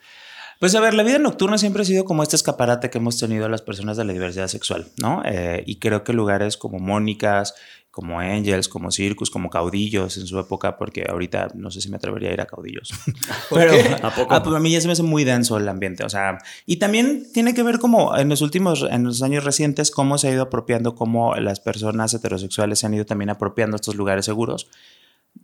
[0.60, 3.48] Pues a ver, la vida nocturna siempre ha sido como este escaparate que hemos tenido
[3.48, 5.20] las personas de la diversidad sexual, ¿no?
[5.24, 7.56] Eh, y creo que lugares como Mónicas,
[7.92, 11.96] como Angels, como Circus, como Caudillos en su época, porque ahorita no sé si me
[11.96, 12.90] atrevería a ir a Caudillos.
[13.50, 13.74] ¿Por Pero?
[14.02, 14.34] ¿A poco?
[14.34, 16.76] Ah, pues a mí ya se me hace muy denso el ambiente, o sea, y
[16.76, 20.30] también tiene que ver como en los últimos, en los años recientes, cómo se ha
[20.32, 24.68] ido apropiando, cómo las personas heterosexuales se han ido también apropiando estos lugares seguros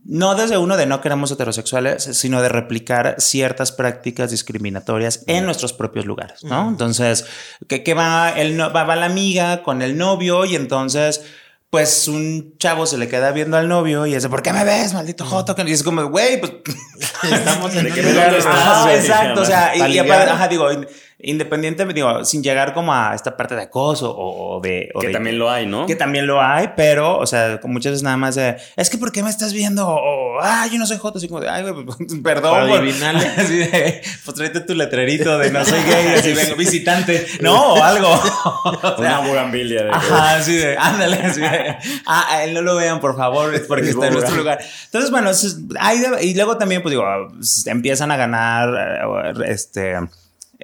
[0.05, 5.73] no desde uno de no queremos heterosexuales, sino de replicar ciertas prácticas discriminatorias en nuestros
[5.73, 6.69] propios lugares, ¿no?
[6.69, 7.27] Entonces,
[7.67, 11.25] que, va, el, va, va la amiga con el novio y entonces
[11.71, 14.95] pues un chavo se le queda viendo al novio y dice, ¿por qué me ves,
[14.95, 15.55] maldito joto?
[15.67, 16.53] Y es como, güey, pues
[17.31, 18.35] estamos en el lugar.
[18.35, 20.67] exacto, o sea, y, y aparte, ajá, digo,
[21.21, 24.91] independiente, digo, sin llegar como a esta parte de acoso o, de...
[25.01, 25.85] que también lo hay, ¿no?
[25.87, 29.11] Que también lo hay, pero, o sea, muchas veces nada más de, es que ¿por
[29.11, 29.89] qué me estás viendo?
[29.89, 31.65] O, ah, yo no soy joto, así como de, ay,
[32.23, 32.71] perdón.
[33.37, 37.83] así de, pues tráete tu letrerito de no soy gay, así vengo, visitante, ¿no, o
[37.83, 38.09] algo.
[38.11, 39.91] o Una bugambilia de...
[39.91, 41.77] Ajá, así de, ándale, así de,
[42.07, 44.61] ah, a él no lo vean, por favor, porque está en nuestro lugar.
[44.85, 45.31] Entonces, bueno,
[45.81, 47.05] hay y luego también, pues digo,
[47.67, 48.71] empiezan a ganar,
[49.27, 49.97] eh, este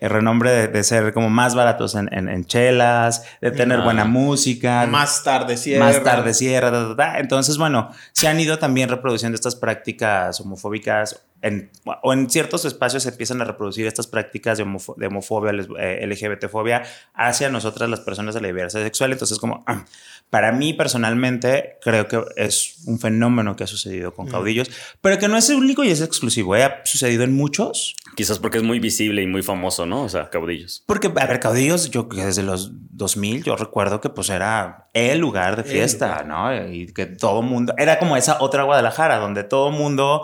[0.04, 4.86] el renombre de, ser como más baratos en, en, chelas, de tener buena música.
[4.86, 5.86] Más tarde cierra.
[5.86, 6.94] Más tarde cierra.
[7.16, 11.70] Entonces, bueno, se han ido también reproduciendo estas prácticas homofóbicas en,
[12.02, 14.64] o en ciertos espacios se empiezan a reproducir estas prácticas de,
[14.96, 19.12] de homofobia, eh, LGBTfobia hacia nosotras las personas de la diversidad sexual.
[19.12, 19.84] Entonces, como ah,
[20.30, 24.30] para mí personalmente creo que es un fenómeno que ha sucedido con mm.
[24.30, 24.70] caudillos,
[25.02, 26.56] pero que no es el único y es exclusivo.
[26.56, 26.64] ¿eh?
[26.64, 27.94] Ha sucedido en muchos.
[28.16, 30.04] Quizás porque es muy visible y muy famoso, ¿no?
[30.04, 30.82] O sea, caudillos.
[30.86, 35.56] Porque, a ver, caudillos, yo desde los 2000, yo recuerdo que pues era el lugar
[35.56, 36.54] de fiesta, ¿no?
[36.72, 40.22] Y que todo mundo, era como esa otra Guadalajara, donde todo mundo...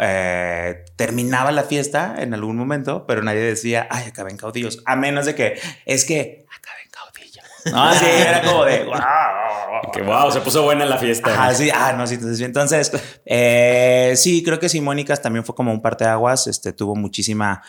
[0.00, 0.59] Eh,
[0.96, 5.26] terminaba la fiesta en algún momento, pero nadie decía, ay, acabé en caudillos, a menos
[5.26, 7.44] de que es que acabé en caudillos.
[7.72, 9.92] No, sí, era como de, wow.
[9.92, 11.34] Que wow, se puso buena la fiesta.
[11.36, 12.92] Ah, sí, ah, no, sí, entonces, entonces
[13.26, 17.62] eh, sí, creo que Simónicas también fue como un parteaguas, este, tuvo muchísima,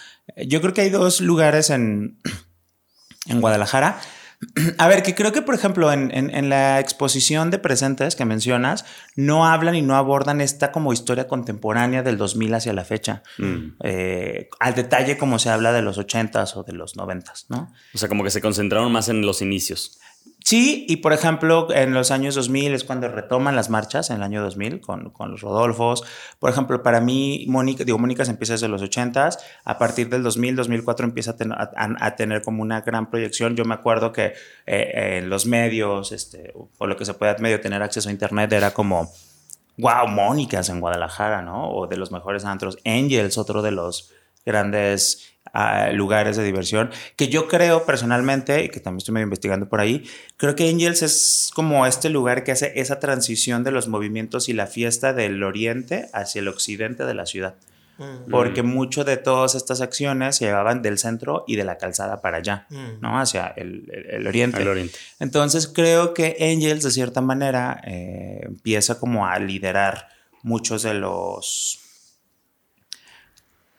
[0.45, 2.19] yo creo que hay dos lugares en,
[3.27, 3.99] en Guadalajara
[4.77, 9.45] a ver, que creo que, por ejemplo, en, la exposición de presentes que mencionas, no
[9.45, 13.21] hablan y no abordan esta como historia contemporánea del 2000 hacia la fecha.
[13.37, 13.73] Mm.
[13.83, 17.71] Eh, al detalle como se habla de los 80s o de los 90s, ¿no?
[17.93, 19.99] O sea, como que se concentraron más en los inicios.
[20.43, 24.23] Sí, y por ejemplo, en los años 2000 es cuando retoman las marchas, en el
[24.23, 26.03] año 2000, con, con los Rodolfos.
[26.39, 30.23] Por ejemplo, para mí, Mónica, digo, Mónica se empieza desde los 80s, a partir del
[30.23, 33.55] 2000, 2004 empieza a, tener como una gran proyección.
[33.55, 34.33] Yo me acuerdo que
[34.65, 38.51] eh, en los medios, este, o lo que se pueda medio tener acceso a Internet,
[38.51, 39.11] era como,
[39.77, 41.69] wow, Mónicas en Guadalajara, ¿no?
[41.71, 42.79] O de los mejores antros.
[42.83, 44.11] Angels, otro de los
[44.43, 45.30] grandes
[45.93, 50.05] lugares de diversión, que yo creo personalmente, y que también estoy medio investigando por ahí,
[50.37, 54.53] creo que Angels es como este lugar que hace esa transición de los movimientos y
[54.53, 57.55] la fiesta del oriente hacia el occidente de la ciudad.
[57.97, 58.31] Mm.
[58.31, 62.37] Porque mucho de todas estas acciones se llevaban del centro y de la calzada para
[62.37, 63.01] allá, mm.
[63.01, 63.19] ¿no?
[63.19, 64.67] Hacia el, oriente.
[64.67, 64.97] oriente.
[65.19, 70.07] Entonces creo que Angels de cierta manera eh, empieza como a liderar
[70.41, 71.80] muchos de los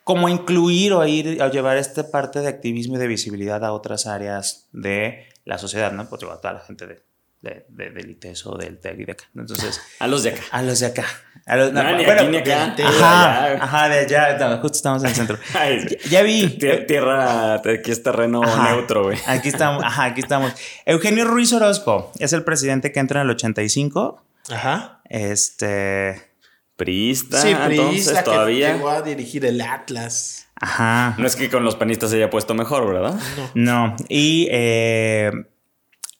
[0.03, 4.05] como incluir o ir a llevar esta parte de activismo y de visibilidad a otras
[4.05, 6.07] áreas de la sociedad, ¿no?
[6.09, 7.03] Pues a toda la gente de,
[7.41, 9.25] de, de, del ITES o del TEC y de acá.
[9.35, 10.41] Entonces, a los de acá.
[10.51, 11.05] A los de acá.
[11.45, 12.75] A los, no, ni aquí ni acá.
[12.85, 15.37] Ajá, ajá, de allá, justo estamos en el centro.
[16.09, 16.47] ya, vi.
[16.87, 19.17] Tierra, aquí es terreno neutro, güey.
[19.27, 20.53] Aquí estamos, ajá, aquí estamos.
[20.85, 24.23] Eugenio Ruiz Orozco es el presidente que entra en el 85.
[24.49, 25.01] Ajá.
[25.09, 26.32] Este
[26.75, 28.73] Priista, sí, entonces todavía.
[28.73, 30.47] llegó a dirigir el Atlas.
[30.55, 31.15] Ajá.
[31.17, 33.19] No es que con los panistas se haya puesto mejor, ¿verdad?
[33.53, 33.89] No.
[33.89, 33.95] no.
[34.09, 35.31] Y eh,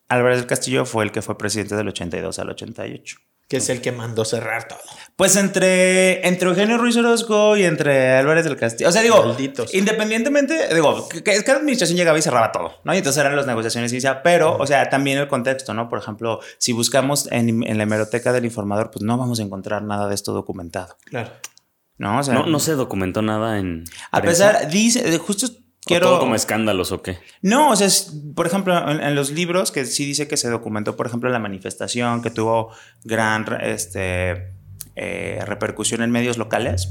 [0.09, 3.17] Álvarez del Castillo fue el que fue presidente del 82 al 88
[3.53, 4.79] que es el que mandó cerrar todo.
[5.15, 8.89] Pues entre, entre Eugenio Ruiz Orozco y entre Álvarez del Castillo.
[8.89, 9.37] O sea, digo,
[9.73, 12.95] independientemente, digo, que, que la administración llegaba y cerraba todo, ¿no?
[12.95, 15.87] Y entonces eran las negociaciones y ya, pero, o sea, también el contexto, ¿no?
[15.87, 19.83] Por ejemplo, si buscamos en, en, la hemeroteca del informador, pues no vamos a encontrar
[19.83, 20.97] nada de esto documentado.
[21.05, 21.29] Claro.
[21.99, 23.83] No, o sea, no, no se documentó nada en.
[24.09, 25.45] A pesar, dice, justo
[25.85, 26.07] Quiero...
[26.07, 27.19] todo como escándalos o qué?
[27.41, 27.89] No, o sea,
[28.35, 32.21] por ejemplo, en, los libros que sí dice que se documentó, por ejemplo, la manifestación
[32.21, 32.71] que tuvo
[33.03, 34.53] gran este,
[34.95, 36.89] eh, repercusión en medios locales,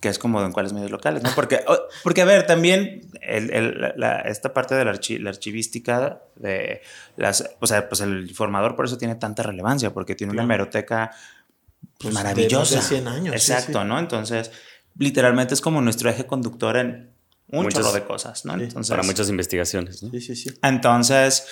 [0.00, 1.30] que es como en cuáles medios locales, ¿no?
[1.34, 1.60] Porque,
[2.02, 6.82] porque a ver, también esta parte de la, archivística de
[7.16, 11.10] las, o sea, pues el informador por eso tiene tanta relevancia, porque tiene una hemeroteca
[11.98, 12.76] pues, maravillosa.
[12.76, 13.34] De 100 años.
[13.34, 13.98] Exacto, ¿no?
[13.98, 14.52] Entonces,
[14.96, 17.17] literalmente es como nuestro eje conductor en
[17.48, 18.54] un muchas, de cosas, ¿no?
[18.54, 20.10] Entonces, para muchas investigaciones, ¿no?
[20.10, 20.50] Sí, sí, sí.
[20.62, 21.46] Entonces,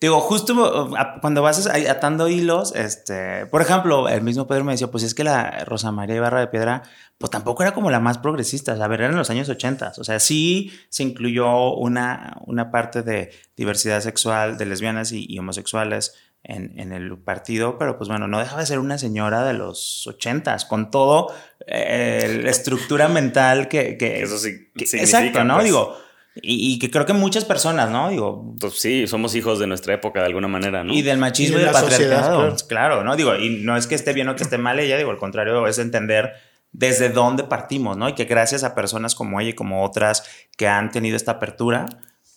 [0.00, 5.04] digo, justo cuando vas atando hilos, este, por ejemplo, el mismo Pedro me decía, pues
[5.04, 6.82] es que la Rosa María Ibarra de Piedra,
[7.18, 10.04] pues tampoco era como la más progresista, a ver, era en los años 80, o
[10.04, 16.92] sea, sí se incluyó una, una parte de diversidad sexual de lesbianas y, homosexuales en,
[16.92, 20.90] el partido, pero pues bueno, no dejaba de ser una señora de los ochentas, con
[20.90, 21.32] todo
[21.72, 23.96] eh, la estructura mental que...
[23.96, 24.70] que Eso sí.
[24.74, 25.54] exacto, ¿no?
[25.54, 25.66] Pues.
[25.66, 25.96] Digo,
[26.42, 28.10] y, que creo que muchas personas, ¿no?
[28.10, 28.56] Digo...
[28.58, 30.92] Pues sí, somos hijos de nuestra época de alguna manera, ¿no?
[30.92, 32.56] Y del machismo y, del patriarcado.
[32.66, 33.04] claro.
[33.04, 33.14] ¿no?
[33.14, 35.64] Digo, y no es que esté bien o que esté mal ella, digo, al contrario,
[35.68, 36.32] es entender
[36.72, 38.08] desde dónde partimos, ¿no?
[38.08, 40.24] Y que gracias a personas como ella y como otras
[40.56, 41.86] que han tenido esta apertura,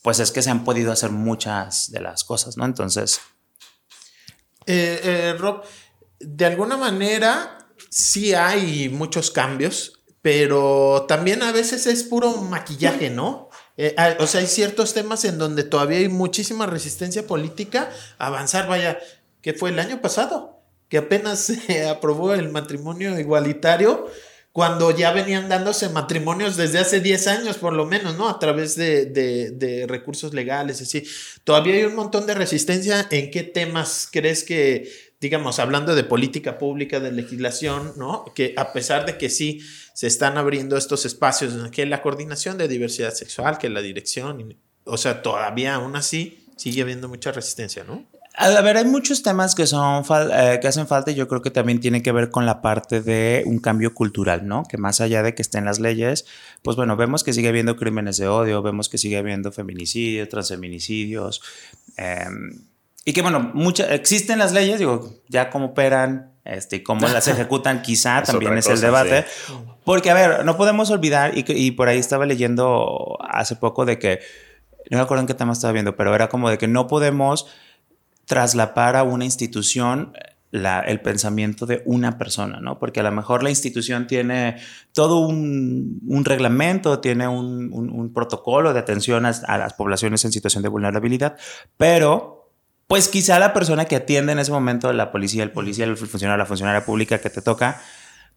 [0.04, 2.65] pues es que se han podido hacer muchas de las cosas, ¿no?
[2.65, 3.19] Entonces...
[4.67, 5.63] Eh, eh, Rob,
[6.19, 13.50] de alguna manera sí hay muchos cambios, pero también a veces es puro maquillaje, ¿no?
[13.76, 18.68] Eh, o sea, hay ciertos temas en donde todavía hay muchísima resistencia política a avanzar.
[18.68, 19.00] Vaya,
[19.42, 24.08] que fue el año pasado, que apenas se aprobó el matrimonio igualitario,
[24.52, 28.30] cuando ya venían dándose matrimonios desde hace 10 años, por lo menos, ¿no?
[28.30, 31.04] A través de, de recursos legales, así.
[31.44, 33.08] Todavía hay un montón de resistencia.
[33.10, 38.26] ¿En qué temas crees que digamos, hablando de política pública, de legislación, ¿no?
[38.36, 39.62] Que a pesar de que sí
[39.94, 44.98] se están abriendo estos espacios, que la coordinación de diversidad sexual, que la dirección, o
[44.98, 48.06] sea, todavía aún así sigue habiendo mucha resistencia, ¿no?
[48.36, 51.52] A ver, hay muchos temas que son eh, que hacen falta y yo creo que
[51.52, 54.64] también tiene que ver con la parte de un cambio cultural, ¿no?
[54.64, 56.26] Que más allá de que estén las leyes,
[56.64, 61.42] pues bueno, vemos que sigue habiendo crímenes de odio, vemos que sigue habiendo feminicidios, transfeminicidios,
[61.96, 62.26] eh,
[63.06, 67.82] y que bueno, muchas existen las leyes, digo, ya cómo operan este, cómo las ejecutan,
[67.82, 69.26] quizá también es el debate.
[69.84, 74.00] Porque, a ver, no podemos olvidar, y, y por ahí estaba leyendo hace poco de
[74.00, 74.20] que,
[74.89, 77.48] no me acuerdo en qué tema estaba viendo, pero era como de que no podemos
[78.26, 80.13] traslapar a una institución
[80.52, 82.78] la, el pensamiento de una persona, ¿no?
[82.78, 84.58] Porque a lo mejor la institución tiene
[84.94, 90.32] todo un, un reglamento, tiene un, un, protocolo de atención a, a las poblaciones en
[90.32, 91.38] situación de vulnerabilidad,
[91.76, 92.43] pero
[92.94, 96.38] pues quizá la persona que atiende en ese momento, la policía, el policía, el funcionario,
[96.38, 97.82] la funcionaria pública que te toca,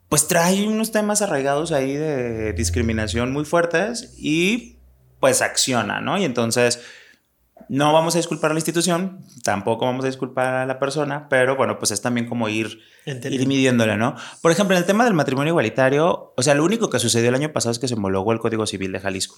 [0.09, 4.79] pues trae unos temas arraigados ahí de discriminación muy fuertes y
[5.21, 6.17] pues acciona, ¿no?
[6.17, 6.81] Y entonces
[7.69, 11.57] no vamos a disculpar a la institución, tampoco vamos a disculpar a la persona, pero
[11.57, 14.15] bueno, pues es también como ir, ir midiéndole, ¿no?
[14.43, 17.35] Por ejemplo, en el tema del matrimonio igualitario, o sea, lo único que sucedió el
[17.35, 19.37] año pasado es que se homologó el Código Civil de Jalisco.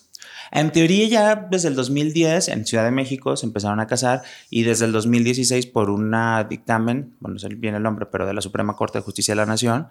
[0.50, 4.62] En teoría ya desde el 2010 en Ciudad de México se empezaron a casar y
[4.62, 6.14] desde el 2016 por un
[6.48, 9.36] dictamen, bueno, no sé bien el nombre, pero de la Suprema Corte de Justicia de
[9.36, 9.88] la Nación,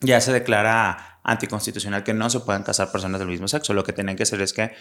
[0.00, 3.72] ya se declara anticonstitucional que no se puedan casar personas del mismo sexo.
[3.74, 4.72] Lo que tienen que hacer es que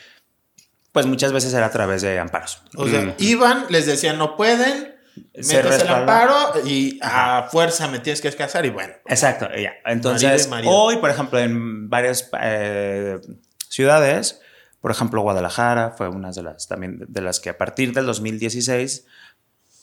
[0.93, 2.61] pues muchas veces era a través de amparos.
[2.77, 3.15] O sea, mm.
[3.17, 4.95] iban, les decían no pueden,
[5.33, 8.93] metes el amparo y a fuerza me tienes que casar y bueno.
[9.07, 9.73] Exacto, ya.
[9.85, 13.19] Entonces, hoy, por ejemplo, en varias eh,
[13.67, 14.39] ciudades,
[14.81, 19.05] por ejemplo, Guadalajara fue una de las también de las que a partir del 2016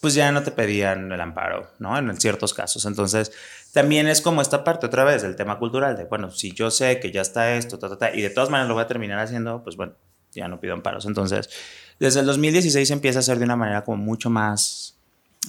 [0.00, 1.98] pues ya no te pedían el amparo, ¿no?
[1.98, 2.86] En ciertos casos.
[2.86, 3.32] Entonces,
[3.74, 7.00] también es como esta parte otra vez del tema cultural de, bueno, si yo sé
[7.00, 7.78] que ya está esto,
[8.14, 9.96] y de todas maneras lo voy a terminar haciendo, pues bueno,
[10.34, 11.06] ya no pido amparos.
[11.06, 11.50] Entonces,
[11.98, 14.96] desde el 2016 empieza a ser de una manera como mucho más,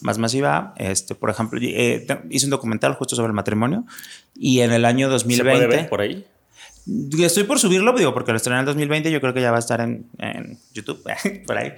[0.01, 0.73] más masiva.
[0.77, 3.85] Este, por ejemplo, eh, hice un documental justo sobre el matrimonio
[4.35, 5.51] y en el año 2020...
[5.51, 6.25] ¿Se puede ver por ahí?
[7.19, 9.11] Estoy por subirlo, digo, porque lo estrené en el 2020.
[9.11, 11.03] Yo creo que ya va a estar en, en YouTube,
[11.45, 11.73] por ahí.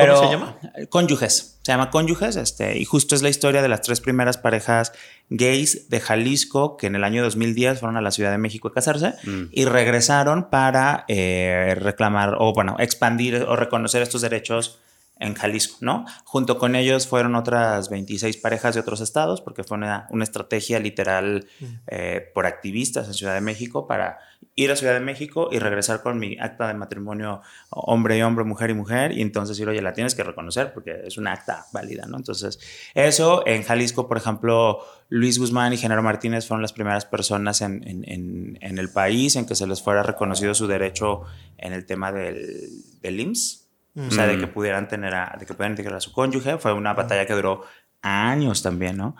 [0.00, 0.58] Pero, ¿Cómo se llama?
[0.88, 1.58] Cónyuges.
[1.62, 2.36] Se llama Cónyuges.
[2.36, 4.92] Este, y justo es la historia de las tres primeras parejas
[5.30, 8.72] gays de Jalisco que en el año 2010 fueron a la Ciudad de México a
[8.72, 9.44] casarse mm.
[9.50, 14.78] y regresaron para eh, reclamar o, bueno, expandir o reconocer estos derechos
[15.18, 16.04] en Jalisco, ¿no?
[16.24, 21.46] Junto con ellos fueron otras 26 parejas de otros estados, porque fue una, estrategia literal
[21.86, 24.18] eh, por activistas en Ciudad de México para
[24.54, 28.44] ir a Ciudad de México y regresar con mi acta de matrimonio hombre y hombre,
[28.44, 31.66] mujer y mujer, y entonces decir, oye, la tienes que reconocer porque es una acta
[31.72, 32.18] válida, ¿no?
[32.18, 32.58] Entonces,
[32.94, 37.82] eso en Jalisco, por ejemplo, Luis Guzmán y Genaro Martínez fueron las primeras personas en,
[37.86, 41.22] en, el país en que se les fuera reconocido su derecho
[41.56, 42.68] en el tema del,
[43.00, 43.65] del IMSS
[43.96, 46.58] o sea, de que pudieran tener a, de que pudieran integrar a su cónyuge.
[46.58, 47.62] Fue una batalla que duró
[48.02, 49.16] años también, ¿no?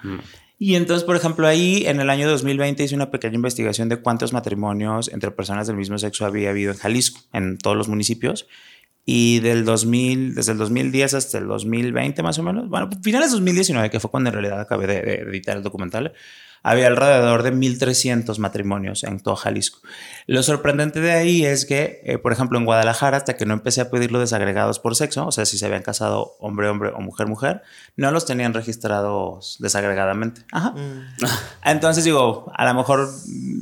[0.58, 4.32] Y entonces, por ejemplo, ahí en el año 2020 hice una pequeña investigación de cuántos
[4.32, 8.46] matrimonios entre personas del mismo sexo había habido en Jalisco, en todos los municipios.
[9.04, 13.36] Y del 2000, desde el 2010 hasta el 2020 más o menos, bueno, finales de
[13.36, 14.98] 2019, que fue cuando en realidad acabé de,
[15.30, 16.12] editar el documental,
[16.62, 19.80] había alrededor de 1.300 matrimonios en todo Jalisco.
[20.26, 23.80] Lo sorprendente de ahí es que, eh, por ejemplo, en Guadalajara, hasta que no empecé
[23.80, 27.62] a pedirlo desagregados por sexo, o sea, si se habían casado hombre-hombre o mujer-mujer,
[27.96, 30.42] no los tenían registrados desagregadamente.
[30.52, 30.70] Ajá.
[30.70, 31.06] Mm.
[31.64, 33.08] Entonces digo, a lo mejor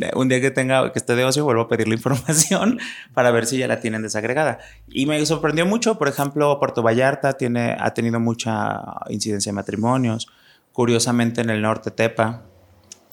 [0.00, 2.78] eh, un día que tenga que esté de ocio vuelvo a pedir la información
[3.14, 4.59] para ver si ya la tienen desagregada.
[4.88, 10.28] Y me sorprendió mucho, por ejemplo, Puerto Vallarta tiene, ha tenido mucha incidencia de matrimonios.
[10.72, 12.53] Curiosamente en el norte Tepa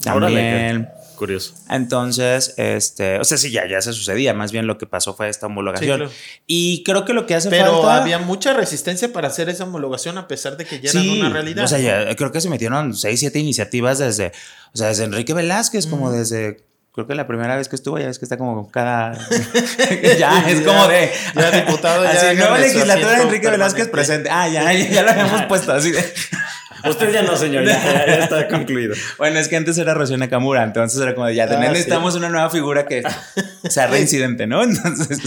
[0.03, 0.85] también.
[0.85, 1.53] qué curioso.
[1.69, 4.33] Entonces, este, o sea, sí, ya, ya se sucedía.
[4.33, 5.97] Más bien lo que pasó fue esta homologación.
[5.99, 6.11] claro.
[6.47, 8.01] Y creo que lo que hace Pero falta.
[8.01, 11.33] había mucha resistencia para hacer esa homologación a pesar de que ya Sí, era una
[11.33, 11.65] realidad.
[11.65, 14.31] O sea, ya, creo que se metieron seis, siete iniciativas desde,
[14.73, 18.07] o sea, desde Enrique Velázquez, como desde, creo que la primera vez que estuvo, ya
[18.07, 19.13] ves que está como cada,
[20.17, 24.29] ya, es Ya, como de, ya diputado, ya así, nueva legislatura de Enrique Velázquez presente.
[24.31, 26.03] Ah, ya, ya, ya lo habíamos puesto así de.
[26.87, 27.75] Usted ya no, señor, ya,
[28.15, 28.95] está concluido.
[29.17, 31.59] Bueno, es que antes era Rocío Nakamura, entonces era como de ya Ah, sí.
[31.59, 33.03] necesitamos una nueva figura que
[33.69, 34.63] sea reincidente, ¿no?
[34.71, 35.19] Entonces,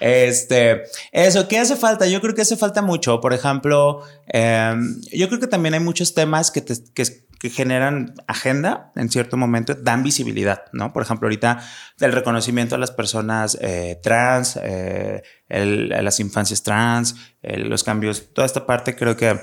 [0.00, 2.06] este, eso, ¿qué hace falta?
[2.06, 3.20] Yo creo que hace falta mucho.
[3.20, 4.74] Por ejemplo, eh,
[5.12, 7.04] yo creo que también hay muchos temas que, te- que,
[7.38, 10.92] que generan agenda en cierto momento, dan visibilidad, ¿no?
[10.92, 11.58] Por ejemplo, ahorita
[12.00, 17.84] el reconocimiento a las personas eh, trans, eh, el- a las infancias trans, el- los
[17.84, 19.38] cambios, toda esta parte creo que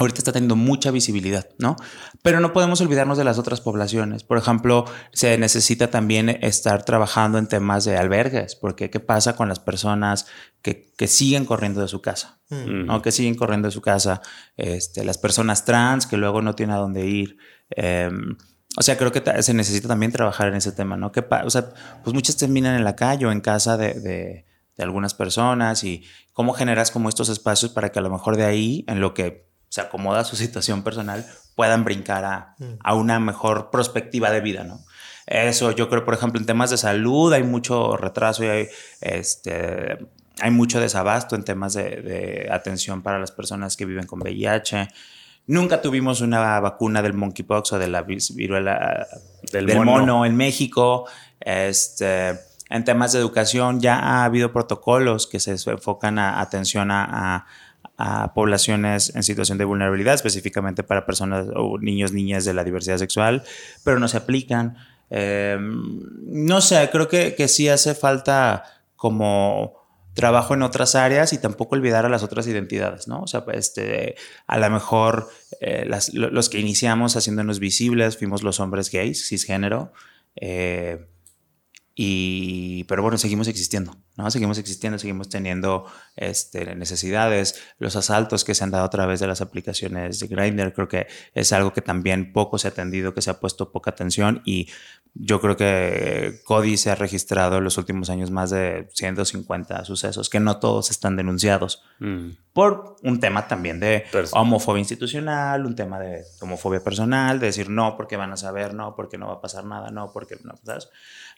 [0.00, 1.76] ahorita está teniendo mucha visibilidad, ¿no?
[2.22, 4.24] Pero no podemos olvidarnos de las otras poblaciones.
[4.24, 9.48] Por ejemplo, se necesita también estar trabajando en temas de albergues, porque ¿qué pasa con
[9.48, 10.26] las personas
[10.62, 12.40] que, que siguen corriendo de su casa?
[12.48, 12.86] Mm.
[12.86, 13.02] ¿no?
[13.02, 14.22] Que siguen corriendo de su casa,
[14.56, 17.36] este, las personas trans que luego no tienen a dónde ir.
[17.76, 18.10] Eh,
[18.76, 21.12] o sea, creo que se necesita también trabajar en ese tema, ¿no?
[21.12, 21.70] Que o sea,
[22.02, 26.04] pues muchas terminan en la calle o en casa de, de- de algunas personas y
[26.32, 29.49] cómo generas como estos espacios para que a lo mejor de ahí, en lo que
[29.70, 31.24] se acomoda su situación personal,
[31.56, 32.54] puedan brincar a,
[32.84, 34.84] a una mejor perspectiva de vida, ¿no?
[35.26, 38.68] Eso, yo creo, por ejemplo, en temas de salud hay mucho retraso y hay,
[39.00, 39.98] este,
[40.40, 44.88] hay mucho desabasto en temas de, de atención para las personas que viven con VIH.
[45.46, 49.06] Nunca tuvimos una vacuna del monkeypox o de la viruela
[49.52, 49.92] Del del, mono.
[50.00, 50.26] mono.
[50.26, 51.06] en México.
[51.38, 52.30] Este,
[52.68, 57.04] en temas de educación ya ha habido protocolos que se enfocan a atención a,
[57.36, 57.46] a-
[58.02, 62.96] a poblaciones en situación de vulnerabilidad, específicamente para personas o niños, niñas de la diversidad
[62.96, 63.42] sexual,
[63.84, 64.78] pero no se aplican.
[65.10, 68.64] Eh, no sé, creo que, que sí hace falta
[68.96, 69.74] como
[70.14, 73.20] trabajo en otras áreas y tampoco olvidar a las otras identidades, ¿no?
[73.22, 75.28] O sea, este, a lo mejor
[75.60, 79.92] eh, los que iniciamos haciéndonos visibles fuimos los hombres gays, cisgénero,
[80.36, 81.06] eh,
[81.94, 84.30] y, pero bueno, seguimos existiendo, ¿no?
[84.30, 85.84] Seguimos existiendo, seguimos teniendo
[86.16, 87.60] este, necesidades.
[87.78, 91.08] Los asaltos que se han dado a través de las aplicaciones de Grindr, creo que
[91.34, 94.68] es algo que también poco se ha atendido, que se ha puesto poca atención y
[95.14, 100.30] yo creo que Cody se ha registrado en los últimos años más de 150 sucesos,
[100.30, 102.30] que no todos están denunciados Mm.
[102.54, 107.96] por un tema también de homofobia institucional, un tema de homofobia personal, de decir no
[107.96, 110.88] porque van a saber, no porque no va a pasar nada, no porque no, ¿sabes?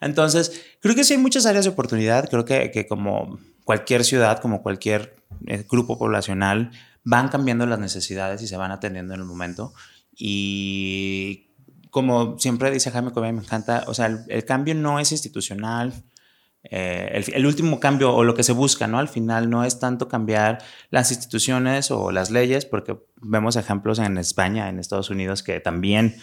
[0.01, 4.39] Entonces, creo que sí hay muchas áreas de oportunidad, creo que, que como cualquier ciudad,
[4.41, 6.71] como cualquier eh, grupo poblacional,
[7.05, 9.73] van cambiando las necesidades y se van atendiendo en el momento.
[10.17, 11.52] Y
[11.93, 15.93] como siempre dice Jaime Covey, me encanta, o sea, el, el cambio no es institucional,
[16.65, 18.99] eh, el, el último cambio o lo que se busca, ¿no?
[18.99, 20.59] Al final no es tanto cambiar
[20.91, 26.17] las instituciones o las leyes, porque vemos ejemplos en España, en Estados Unidos, que también,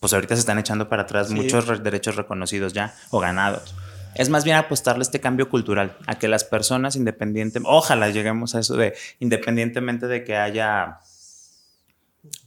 [0.00, 1.34] pues ahorita se están echando para atrás Sí.
[1.34, 3.76] muchos re- derechos reconocidos ya o ganados.
[4.16, 8.58] Es más bien apostarle este cambio cultural, a que las personas independientes, ojalá lleguemos a
[8.60, 10.98] eso de independientemente de que haya,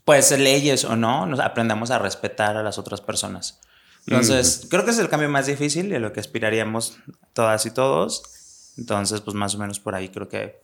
[0.04, 3.60] pues, leyes o no, nos aprendamos a respetar a las otras personas.
[4.08, 6.98] Entonces, creo que es el cambio más difícil y a lo que aspiraríamos
[7.34, 8.74] todas y todos.
[8.78, 10.62] Entonces, pues más o menos por ahí creo que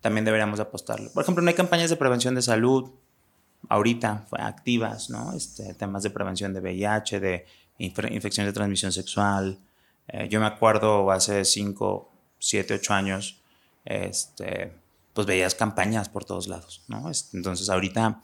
[0.00, 1.10] también deberíamos apostarle.
[1.10, 2.90] Por ejemplo, no hay campañas de prevención de salud
[3.68, 5.32] ahorita activas, ¿no?
[5.34, 7.46] Este, temas de prevención de VIH, de
[7.78, 9.58] inf- infecciones de transmisión sexual.
[10.06, 13.40] Eh, yo me acuerdo hace 5, 7, 8 años,
[13.84, 14.72] este,
[15.12, 17.10] pues veías campañas por todos lados, ¿no?
[17.10, 18.22] Este, Entonces, ahorita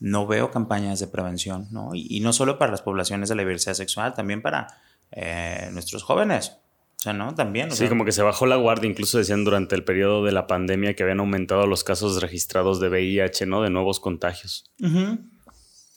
[0.00, 1.94] no veo campañas de prevención, ¿no?
[1.94, 4.68] Y, y no solo para las poblaciones de la diversidad sexual, también para
[5.12, 6.58] eh, nuestros jóvenes.
[6.98, 7.34] O sea, ¿no?
[7.34, 7.68] También.
[7.68, 8.90] o Sí, sea, como que se bajó la guardia.
[8.90, 12.88] Incluso decían durante el periodo de la pandemia que habían aumentado los casos registrados de
[12.88, 13.62] VIH, ¿no?
[13.62, 14.64] De nuevos contagios.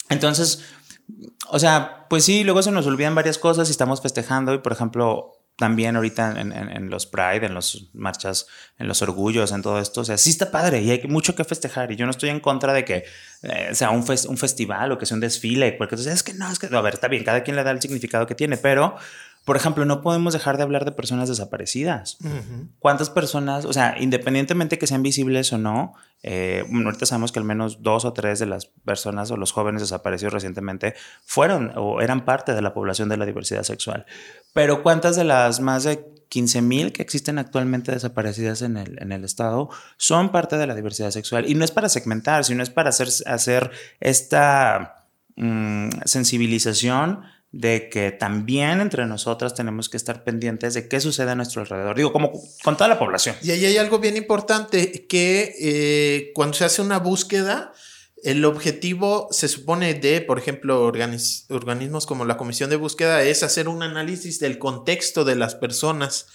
[0.09, 0.63] Entonces,
[1.49, 4.73] o sea, pues sí, luego se nos olvidan varias cosas y estamos festejando y, por
[4.73, 5.31] ejemplo,
[5.61, 8.47] también ahorita en, los Pride, en las marchas,
[8.79, 10.01] en los orgullos, en todo esto.
[10.01, 11.91] O sea, sí está padre y hay mucho que festejar.
[11.91, 13.05] Y yo no estoy en contra de que
[13.43, 15.73] eh, sea un, un, festival o que sea un desfile.
[15.73, 17.69] Porque entonces es que no, es que, a ver, está bien, cada quien le da
[17.69, 18.95] el significado que tiene, pero
[19.43, 22.17] por ejemplo, no podemos dejar de hablar de personas desaparecidas.
[22.77, 27.45] ¿Cuántas personas, o sea, independientemente que sean visibles o no, eh, ahorita sabemos que al
[27.45, 30.93] menos dos o tres de las personas o los jóvenes desaparecidos recientemente
[31.25, 34.05] fueron o eran parte de la población de la diversidad sexual.
[34.53, 39.11] Pero ¿cuántas de las más de 15 mil que existen actualmente desaparecidas en el, en
[39.11, 41.49] el Estado son parte de la diversidad sexual?
[41.49, 48.11] Y no es para segmentar, sino es para hacer, hacer esta mm, sensibilización de que
[48.11, 52.31] también entre nosotras tenemos que estar pendientes de qué sucede a nuestro alrededor, digo, como
[52.63, 53.35] con toda la población.
[53.41, 57.73] Y ahí hay algo bien importante, que eh, cuando se hace una búsqueda,
[58.23, 63.67] el objetivo se supone de, por ejemplo, organismos como la Comisión de Búsqueda, es hacer
[63.67, 66.27] un análisis del contexto de las personas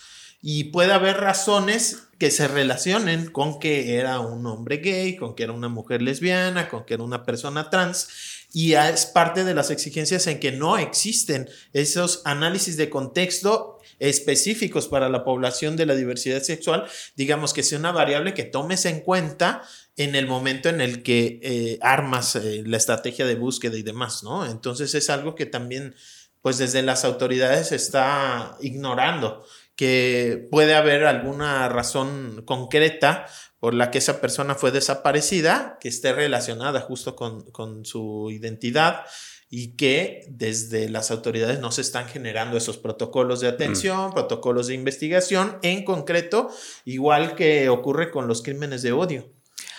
[0.42, 5.44] y puede haber razones que se relacionen con que era un hombre gay, con que
[5.44, 8.08] era una mujer lesbiana, con que era una persona trans
[8.56, 14.88] y es parte de las exigencias en que no existen esos análisis de contexto específicos
[14.88, 16.86] para la población de la diversidad sexual,
[17.16, 19.60] digamos que sea una variable que tomes en cuenta
[19.98, 24.22] en el momento en el que eh, armas eh, la estrategia de búsqueda y demás,
[24.22, 24.46] ¿no?
[24.46, 25.94] Entonces es algo que también,
[26.40, 29.44] pues desde las autoridades se está ignorando,
[29.74, 33.26] que puede haber alguna razón concreta
[33.60, 39.04] por la que esa persona fue desaparecida, que esté relacionada justo con, su identidad
[39.48, 44.14] y que desde las autoridades no se están generando esos protocolos de atención, mm.
[44.14, 46.50] protocolos de investigación, en concreto,
[46.84, 49.32] igual que ocurre con los crímenes de odio,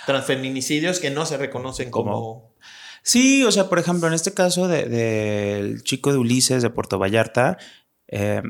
[0.06, 2.56] transfeminicidios que no se reconocen como...
[3.04, 7.58] Sí, o sea, por ejemplo, en este caso del chico de Ulises de Puerto Vallarta,
[8.10, 8.42] eh,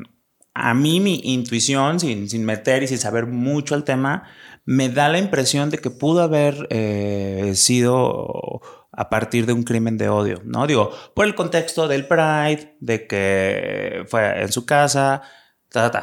[0.52, 4.28] a mí mi intuición, sin, sin meter y sin saber mucho el tema,
[4.68, 8.60] me da la impresión de que pudo haber eh, sido
[8.92, 10.66] a partir de un crimen de odio, ¿no?
[10.66, 15.22] Digo, por el contexto del Pride, de que fue en su casa,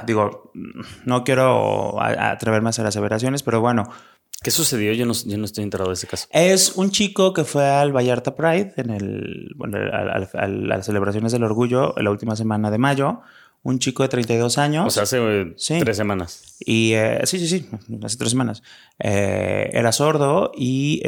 [0.07, 0.51] digo,
[1.05, 3.88] no quiero atreverme a hacer aseveraciones, pero bueno.
[4.43, 4.91] ¿Qué sucedió?
[4.93, 6.28] Yo no, yo no estoy enterado de ese caso.
[6.30, 11.43] Es un chico que fue al Vallarta Pride, en el, bueno, a las celebraciones del
[11.43, 13.22] orgullo, la última semana de mayo,
[13.66, 14.86] un chico de 32 años.
[14.86, 16.55] O sea, hace eh, tres semanas.
[16.59, 17.68] Y eh, sí, sí, sí,
[18.03, 18.61] hace tres semanas.
[18.99, 21.01] Eh, era sordo y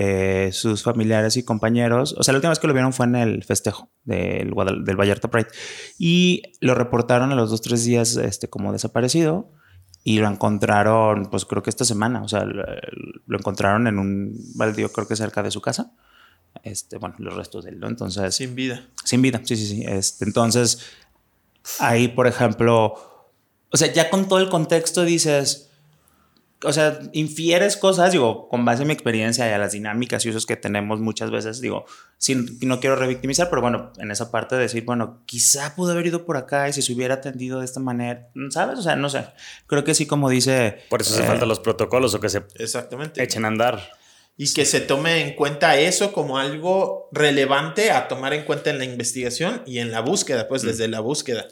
[0.51, 3.43] sus familiares y compañeros, o sea, la última vez que lo vieron fue en el
[3.43, 4.53] festejo del,
[4.83, 5.49] del Vallarta Pride.
[5.99, 9.53] Y lo reportaron a los dos, tres días este, como desaparecido.
[10.03, 14.91] Y lo encontraron, pues creo que esta semana, o sea, lo, encontraron en un baldío,
[14.91, 15.91] creo que cerca de su casa.
[16.63, 17.87] Este, bueno, los restos de él, ¿no?
[17.87, 18.33] Entonces.
[18.33, 18.87] Sin vida.
[19.03, 19.83] Sin vida, sí, sí, sí.
[19.85, 20.79] Este, entonces,
[21.79, 22.95] ahí, por ejemplo,
[23.71, 25.67] o sea, ya con todo el contexto dices,
[26.63, 30.29] o sea, infieres cosas, digo, con base en mi experiencia y a las dinámicas y
[30.29, 31.85] usos que tenemos muchas veces, digo,
[32.17, 36.07] sin, no quiero revictimizar, pero bueno, en esa parte de decir, bueno, quizá pudo haber
[36.07, 38.79] ido por acá y si se hubiera atendido de esta manera, ¿sabes?
[38.79, 39.25] O sea, no sé,
[39.67, 40.83] creo que sí como dice...
[40.89, 43.21] Por eso se eh, faltan los protocolos o que se exactamente.
[43.21, 43.91] echen a andar.
[44.37, 48.77] Y que se tome en cuenta eso como algo relevante a tomar en cuenta en
[48.77, 50.67] la investigación y en la búsqueda, pues mm.
[50.67, 51.47] desde la búsqueda.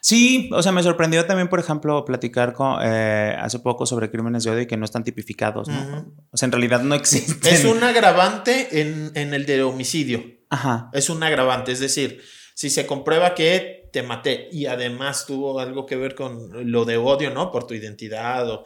[0.00, 4.44] Sí, o sea, me sorprendió también, por ejemplo, platicar con, eh, hace poco sobre crímenes
[4.44, 6.12] de odio y que no están tipificados, ¿no?
[6.30, 7.52] O sea, en realidad no existen.
[7.52, 10.24] Es un agravante en, en, el de homicidio.
[10.48, 10.88] Ajá.
[10.92, 12.22] Es un agravante, es decir,
[12.54, 16.96] si se comprueba que te maté y además tuvo algo que ver con lo de
[16.96, 17.50] odio, ¿no?
[17.50, 18.64] Por tu identidad o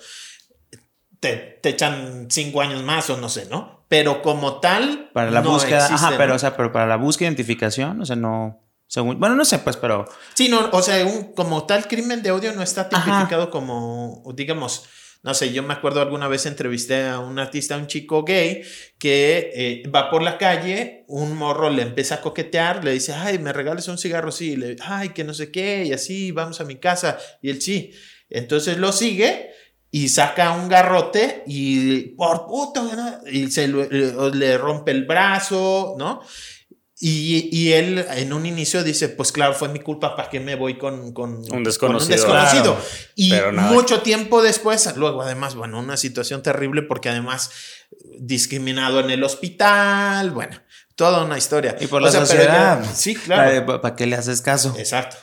[1.25, 3.85] te, echan cinco años más o no sé, ¿no?
[3.89, 5.11] Pero como tal.
[5.13, 5.87] Para la búsqueda.
[5.87, 8.61] ajá, pero, o sea, pero para la búsqueda identificación, o sea, no.
[8.87, 10.05] Según, bueno, no sé, pues, pero.
[10.35, 14.85] Sí, no, o sea, un, como tal crimen de odio no está tipificado como, digamos,
[15.23, 18.63] no sé, yo me acuerdo alguna vez entrevisté a un artista, un chico gay,
[18.99, 23.39] que eh, va por la calle, un morro le empieza a coquetear, le dice, ay,
[23.39, 26.65] me regales un cigarro, sí, le, ay, que no sé qué, y así, vamos a
[26.65, 27.93] mi casa, y él sí.
[28.29, 29.51] Entonces lo sigue
[29.95, 32.91] y saca un garrote y por puto,
[33.31, 36.21] y se le, rompe el brazo, ¿no?
[36.99, 40.79] Y, él en un inicio dice, pues claro, fue mi culpa, ¿para qué me voy
[40.79, 42.17] con, con un desconocido?
[42.17, 42.77] desconocido?
[43.15, 47.53] Y mucho tiempo después, luego además, bueno, una situación terrible porque además
[48.19, 50.61] discriminado en el hospital, bueno,
[50.97, 51.77] toda una historia.
[51.79, 52.85] Y por la sociedad.
[52.93, 53.81] sí, claro.
[53.81, 54.75] ¿Para qué le haces caso?
[54.77, 55.19] Exacto.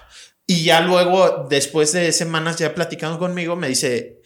[0.47, 4.20] Y ya luego, después de semanas ya platicando conmigo, me dice,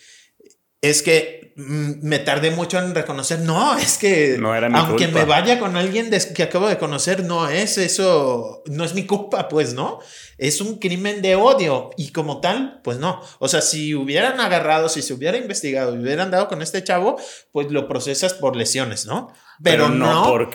[0.89, 5.05] es que mm, me tardé mucho en reconocer, no, es que No era mi aunque
[5.05, 5.19] culpa.
[5.19, 9.47] me vaya con alguien que acabo de conocer, no es eso, no es mi culpa,
[9.47, 9.99] pues, ¿no?
[10.38, 13.21] Es un crimen de odio y como tal, pues no.
[13.39, 17.17] O sea, si hubieran agarrado, si se hubiera investigado y hubieran dado con este chavo,
[17.51, 19.31] pues lo procesas por lesiones, ¿no?
[19.63, 20.49] Pero, no, por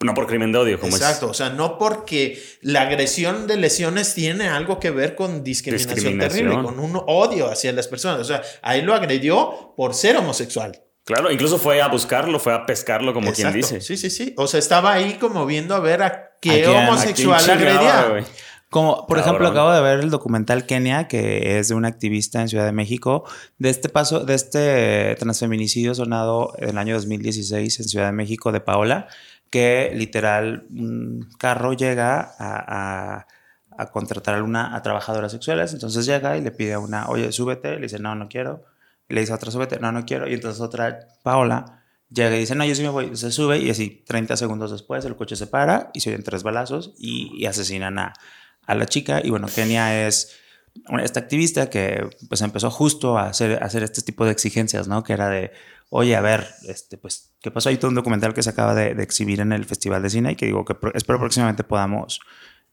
[0.00, 4.14] no por crimen de odio, como Exacto, o sea, no porque la agresión de lesiones
[4.14, 6.48] tiene algo que ver con discriminación, Discriminación.
[6.48, 8.20] terrible, con un odio hacia las personas.
[8.20, 10.80] O sea, ahí lo agredió por ser homosexual.
[11.04, 13.80] Claro, incluso fue a buscarlo, fue a pescarlo, como quien dice.
[13.80, 14.34] Sí, sí, sí.
[14.36, 18.00] O sea, estaba ahí como viendo a ver a ¿A qué homosexual ¿A quién chingaba,
[18.00, 18.26] agredía.
[18.70, 19.20] Como, por Cabrón.
[19.24, 22.72] ejemplo, acabo de ver el documental Kenia, que es de un activista en Ciudad de
[22.72, 23.24] México,
[23.56, 28.52] de este paso, de este transfeminicidio sonado en el año 2016 en Ciudad de México
[28.52, 29.08] de Paola,
[29.50, 33.26] que literal un carro llega a, a-
[33.80, 37.30] a contratar a una a trabajadoras sexuales, entonces llega y le pide a una, oye,
[37.30, 38.64] súbete, le dice, no, no quiero,
[39.08, 42.56] le dice a otra, súbete, no, no quiero, y entonces otra, Paola, llega y dice,
[42.56, 45.46] no, yo sí me voy, se sube y así 30 segundos después el coche se
[45.46, 48.14] para y se oyen tres balazos y, asesinan a,
[48.66, 49.20] a la chica.
[49.22, 50.36] Y bueno, Kenia es
[51.02, 55.04] esta activista que pues empezó justo a hacer, a hacer este tipo de exigencias, ¿no?
[55.04, 55.52] Que era de,
[55.90, 57.68] oye, a ver, este, pues, ¿qué pasó?
[57.70, 60.32] Hay todo un documental que se acaba de, de exhibir en el Festival de Cine
[60.32, 62.20] y que digo que pro- espero próximamente podamos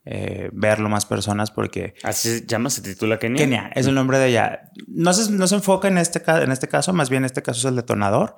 [0.05, 3.38] eh, verlo más personas porque Así se llama, se titula Kenia.
[3.38, 4.72] Kenia es el nombre de ella.
[4.88, 7.66] No se, no se enfoca en este, en este caso, más bien este caso es
[7.66, 8.36] el detonador,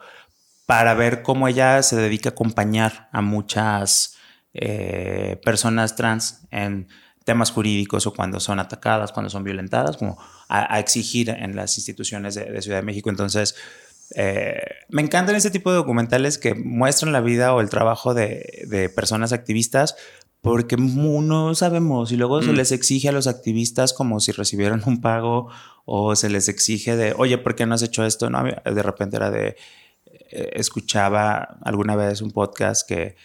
[0.66, 4.16] para ver cómo ella se dedica a acompañar a muchas
[4.54, 6.88] eh, personas trans en
[7.26, 10.18] temas jurídicos o cuando son atacadas, cuando son violentadas, como
[10.48, 13.10] a, a exigir en las instituciones de, de Ciudad de México.
[13.10, 13.56] Entonces,
[14.16, 18.66] eh, me encantan este tipo de documentales que muestran la vida o el trabajo de,
[18.68, 19.96] de personas activistas
[20.42, 22.56] porque no sabemos y luego se Mm.
[22.56, 25.50] les exige a los activistas como si recibieran un pago
[25.84, 28.30] o se les exige de, oye, ¿por qué no has hecho esto?
[28.30, 29.58] No, de repente era de,
[30.32, 33.16] eh, escuchaba alguna vez un podcast que,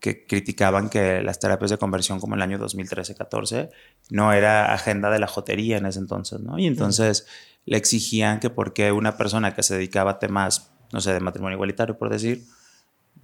[0.00, 3.70] que criticaban que las terapias de conversión como el año 2013-14
[4.10, 6.58] no era agenda de la jotería en ese entonces, ¿no?
[6.58, 7.26] Y entonces
[7.66, 11.54] le exigían que porque una persona que se dedicaba a temas, no sé, de matrimonio
[11.56, 12.44] igualitario, por decir,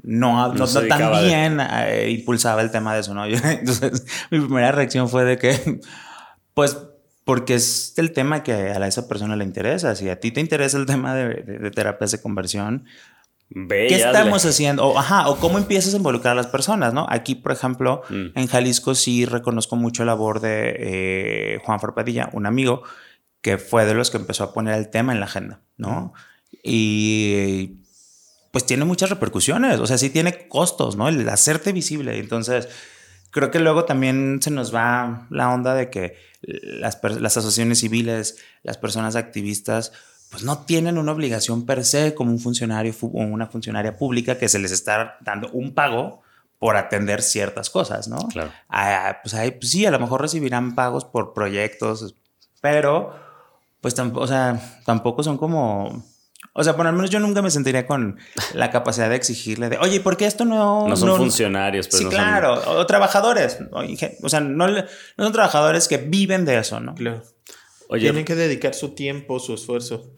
[0.03, 3.27] no, no, No tan dedicaba de- bien eh, impulsaba el tema de eso, ¿no?
[3.29, 5.81] Yo- entonces, mi primera reacción fue de que,
[6.55, 6.77] pues,
[7.25, 9.95] porque es el tema que a esa persona le interesa.
[9.97, 12.85] Si a ti te interesa el tema de, de- de terapias de conversión,
[13.51, 14.87] Ve ¿qué estamos haciendo?
[14.87, 17.07] O, ajá, o cómo empiezas a involucrar a las personas, ¿no?
[17.09, 18.27] Aquí, por ejemplo, Mm.
[18.39, 22.83] en Jalisco sí reconozco mucho la labor de eh, Juan Farpadilla, un amigo
[23.41, 26.13] que fue de los que empezó a poner el tema en la agenda, ¿no?
[26.63, 27.79] Y
[28.51, 31.09] pues tiene muchas repercusiones, o sea, sí tiene costos, ¿no?
[31.09, 32.19] El hacerte visible.
[32.19, 32.69] Entonces,
[33.31, 38.79] creo que luego también se nos va la onda de que las, asociaciones civiles, las
[38.79, 39.93] personas activistas,
[40.31, 44.39] pues no tienen una obligación per se como un funcionario fu- o una funcionaria pública
[44.39, 46.23] que se les está dando un pago
[46.59, 48.19] por atender ciertas cosas, ¿no?
[48.29, 48.51] Claro.
[48.69, 52.15] Ah, pues, ahí, pues sí, a lo mejor recibirán pagos por proyectos,
[52.61, 53.15] pero
[53.81, 56.05] pues tampoco, o sea, tampoco son como...
[56.53, 58.19] O sea, por lo menos yo nunca me sentiría con
[58.55, 60.89] la capacidad de exigirle de, oye, ¿por qué esto no...
[60.89, 62.55] No son funcionarios, pues sí, no son- claro.
[62.79, 63.59] O, trabajadores.
[64.23, 64.85] O, sea, no, no
[65.19, 66.95] son trabajadores que viven de eso, ¿no?
[66.95, 67.23] Claro.
[67.89, 70.13] Oye, Tienen que dedicar su tiempo, su esfuerzo.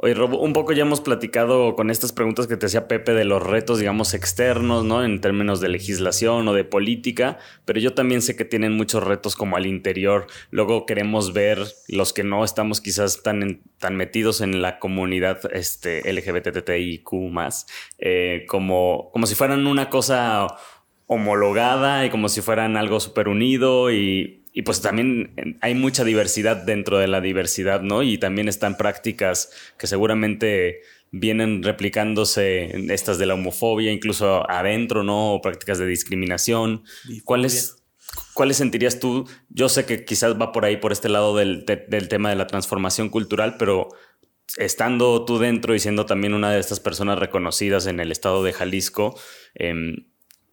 [0.00, 3.24] Oye, Robo, un poco ya hemos platicado con estas preguntas que te hacía Pepe de
[3.24, 5.04] los retos, digamos, externos, ¿no?
[5.04, 9.34] En términos de legislación o de política, pero yo también sé que tienen muchos retos
[9.34, 10.28] como al interior.
[10.52, 16.08] Luego queremos ver los que no estamos quizás tan, tan metidos en la comunidad este,
[16.12, 17.66] LGBTTIQ más,
[17.98, 20.46] eh, como, como si fueran una cosa
[21.08, 26.56] homologada y como si fueran algo súper unido y, y pues también hay mucha diversidad
[26.56, 28.02] dentro de la diversidad, ¿no?
[28.02, 30.80] Y también están prácticas que seguramente
[31.12, 35.34] vienen replicándose en estas de la homofobia, incluso adentro, ¿no?
[35.34, 36.82] O prácticas de discriminación.
[37.24, 37.84] ¿Cuáles,
[38.34, 39.28] ¿Cuáles sentirías tú?
[39.48, 42.34] Yo sé que quizás va por ahí, por este lado del, de- del tema de
[42.36, 43.90] la transformación cultural, pero
[44.56, 48.52] estando tú dentro y siendo también una de estas personas reconocidas en el estado de
[48.52, 49.16] Jalisco,
[49.54, 50.07] em,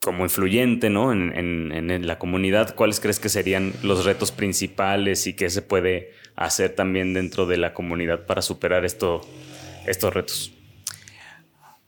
[0.05, 1.11] como influyente ¿no?
[1.11, 6.75] en, la comunidad, ¿cuáles crees que serían los retos principales y qué se puede hacer
[6.75, 9.21] también dentro de la comunidad para superar esto,
[9.87, 10.53] estos retos?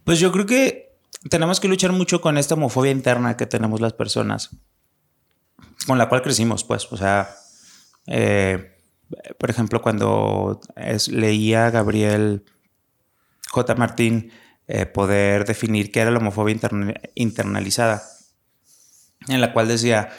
[0.03, 0.97] Pues yo creo que
[1.29, 4.49] tenemos que luchar mucho con esta homofobia interna que tenemos las personas,
[5.85, 6.91] con la cual crecimos, pues.
[6.91, 7.29] O sea,
[8.07, 8.77] eh,
[9.37, 10.59] por ejemplo, cuando
[11.11, 12.45] leía a Gabriel
[13.47, 13.75] J.
[13.75, 14.31] Martín
[14.67, 18.03] eh, poder definir qué era la homofobia interna- internalizada,
[19.27, 20.09] en la cual decía,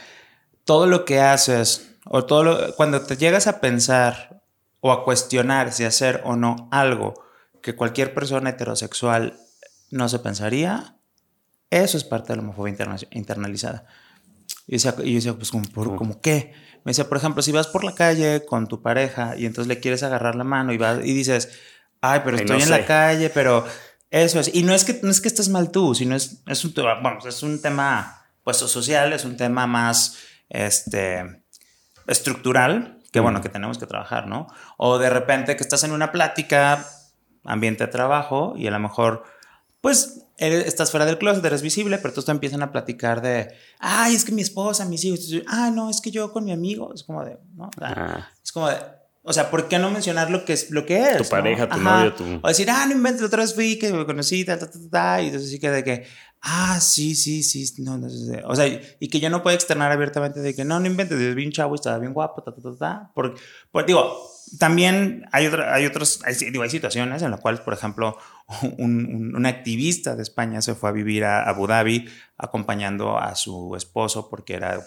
[0.65, 4.43] todo lo que haces, o todo lo- cuando te llegas a pensar
[4.81, 7.15] o a cuestionar si hacer o no algo
[7.63, 9.39] que cualquier persona heterosexual
[9.91, 10.97] no se pensaría,
[11.71, 12.75] eso es parte de la homofobia
[13.11, 13.87] internalizada.
[14.67, 16.53] Y yo decía, pues, ¿como, qué?
[16.85, 19.81] Me decía, por ejemplo, si vas por la calle con tu pareja y entonces le
[19.81, 21.51] quieres agarrar la mano y, vas, y dices,
[22.01, 23.65] ay, pero estoy en la calle, pero
[24.11, 24.55] eso es.
[24.55, 27.19] Y no es que, no es que estés mal tú, sino es, es, un, bueno,
[27.27, 30.17] es un tema pues, social, es un tema más
[30.49, 31.43] este,
[32.07, 34.47] estructural, que bueno, que tenemos que trabajar, ¿no?
[34.77, 36.87] O de repente que estás en una plática,
[37.45, 39.25] ambiente de trabajo, y a lo mejor,
[39.81, 44.15] pues, estás fuera del closet, eres visible, pero todos te empiezan a platicar de, ay,
[44.15, 47.03] es que mi esposa, mis hijos, ay, no, es que yo con mi amigo, es
[47.03, 47.71] como de, ¿no?
[47.81, 48.29] Ah.
[48.43, 48.77] Es como de,
[49.29, 50.70] o sea, ¿por qué no mencionar lo que es?
[50.70, 52.24] Lo que es tu pareja, tu novio, tu...
[52.43, 55.22] O decir, ah, no inventes, otra vez fui, que me conocí, ta, ta, ta, ta,
[55.22, 56.07] y entonces sí que de que,
[56.41, 58.43] ah, sí, sí, sí, no, no, sé.
[58.47, 58.66] o sea,
[58.99, 61.74] y que yo no puedo externar abiertamente de que, no, no inventes, es bien chavo
[61.74, 63.39] y estaba bien guapo, ta, ta, ta, ta, porque,
[63.70, 64.16] pues digo,
[64.59, 68.16] también hay, otra, hay otros, hay, digo, hay situaciones en las cuales, por ejemplo,
[68.79, 72.09] un, un, activista de España se fue a vivir a Abu Dhabi
[72.39, 74.81] acompañando a su esposo porque era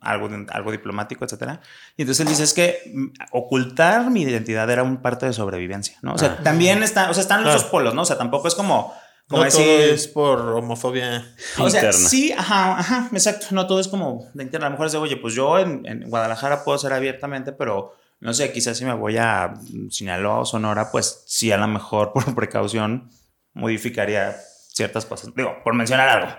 [0.00, 1.60] algo, algo diplomático, etcétera.
[1.96, 5.98] Y entonces él dice, es que mm, ocultar mi identidad era un parte de sobrevivencia,
[6.02, 6.14] ¿no?
[6.14, 6.42] O sea, ah.
[6.42, 8.02] también está, o sea, están los dos polos, ¿no?
[8.02, 8.94] O sea, tampoco es como...
[9.28, 11.26] Como no todo es por homofobia
[11.58, 13.46] o sea, sí, ajá, ajá, exacto.
[13.50, 14.66] No todo es como de interna.
[14.66, 17.96] A lo mejor es de, oye, pues yo en, en Guadalajara puedo ser abiertamente, pero
[18.20, 19.54] no sé, quizás si me voy a
[19.90, 23.10] Sinaloa o Sonora, pues sí, a lo mejor por precaución
[23.52, 24.36] modificaría
[24.76, 25.34] ciertas cosas.
[25.34, 26.32] Digo, por mencionar algo.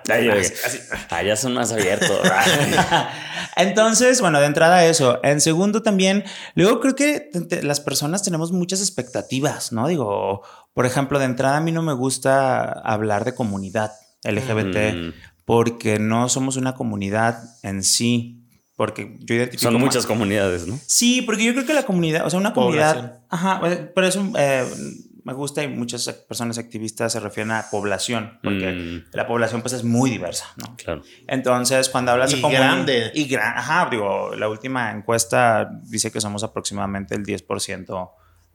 [1.09, 2.21] Allá son más abiertos.
[3.55, 5.19] Entonces, bueno, de entrada eso.
[5.23, 6.23] En segundo también,
[6.53, 7.31] luego creo que
[7.63, 9.87] las personas tenemos muchas expectativas, ¿no?
[9.87, 10.43] Digo,
[10.75, 13.91] por ejemplo, de entrada a mí no me gusta hablar de comunidad
[14.23, 15.13] LGBT mm.
[15.43, 18.43] porque no somos una comunidad en sí.
[18.75, 19.71] Porque yo identifico.
[19.71, 20.79] Son muchas comunidades, ¿no?
[20.85, 23.21] Sí, porque yo creo que la comunidad, o sea, una comunidad.
[23.29, 23.59] Ajá,
[23.95, 24.35] pero es un.
[24.37, 24.63] Eh,
[25.27, 29.09] me gusta y muchas personas activistas se refieren a población, porque mm.
[29.11, 30.77] la población pues es muy diversa, ¿no?
[30.77, 31.01] Claro.
[31.27, 33.11] Entonces, cuando hablas y de grande.
[33.13, 38.09] Y gran, ajá, digo, la última encuesta dice que somos aproximadamente el 10%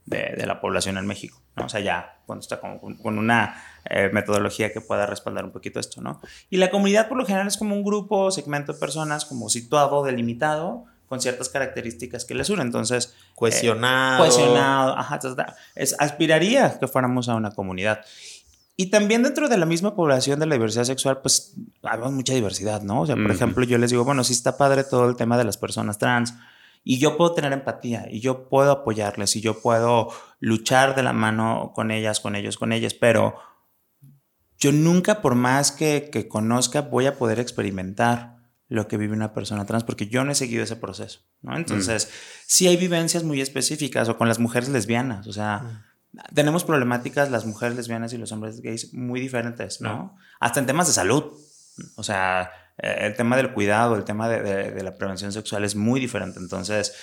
[0.07, 1.67] de, de, la población en México, ¿no?
[1.67, 5.79] O sea, ya, cuando está con, con una eh, metodología que pueda respaldar un poquito
[5.79, 6.23] esto, ¿no?
[6.49, 10.05] Y la comunidad por lo general es como un grupo, segmento de personas como situado,
[10.05, 12.69] delimitado, con ciertas características que les unen.
[12.69, 14.25] Entonces, cohesionado.
[14.25, 15.21] Eh, cohesionado, ajá,
[15.75, 18.01] es, aspiraría que fuéramos a una comunidad.
[18.79, 22.81] Y también dentro de la misma población de la diversidad sexual, pues hay mucha diversidad,
[22.81, 23.03] ¿no?
[23.03, 25.45] O sea, por ejemplo, yo les digo, bueno, sí está padre todo el tema de
[25.45, 26.33] las personas trans,
[26.83, 30.09] y yo puedo tener empatía, y yo puedo apoyarles, y yo puedo
[30.41, 33.37] luchar de la mano con ellas, con ellos, con ellas, pero
[34.59, 38.42] yo nunca, por más que, que conozca, voy a poder experimentar
[38.73, 41.57] lo que vive una persona trans, porque yo no he seguido ese proceso, ¿no?
[41.57, 42.09] Entonces,
[42.47, 45.85] sí hay vivencias muy específicas, o con las mujeres lesbianas, o sea,
[46.35, 50.17] tenemos problemáticas las mujeres lesbianas y los hombres gays muy diferentes, ¿no?
[50.41, 51.25] Hasta en temas de salud,
[51.97, 55.77] o sea, eh, el tema del cuidado, el tema de, de, la prevención sexual es
[55.77, 56.95] muy diferente, entonces...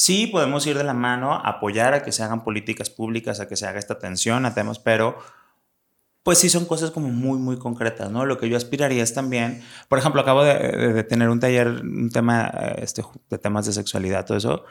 [0.00, 3.56] Sí, podemos ir de la mano, apoyar a que se hagan políticas públicas, a que
[3.56, 5.18] se haga esta atención a temas, pero
[6.28, 8.26] pues sí son cosas como muy, muy concretas, ¿no?
[8.26, 12.52] Lo que yo aspiraría es también, por ejemplo, acabo de, tener un taller, un tema
[12.76, 14.66] este, de temas de sexualidad, todo eso,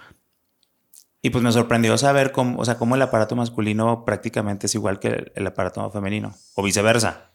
[1.20, 5.00] y pues me sorprendió saber cómo, o sea, cómo el aparato masculino prácticamente es igual
[5.00, 7.32] que el, aparato femenino, o viceversa.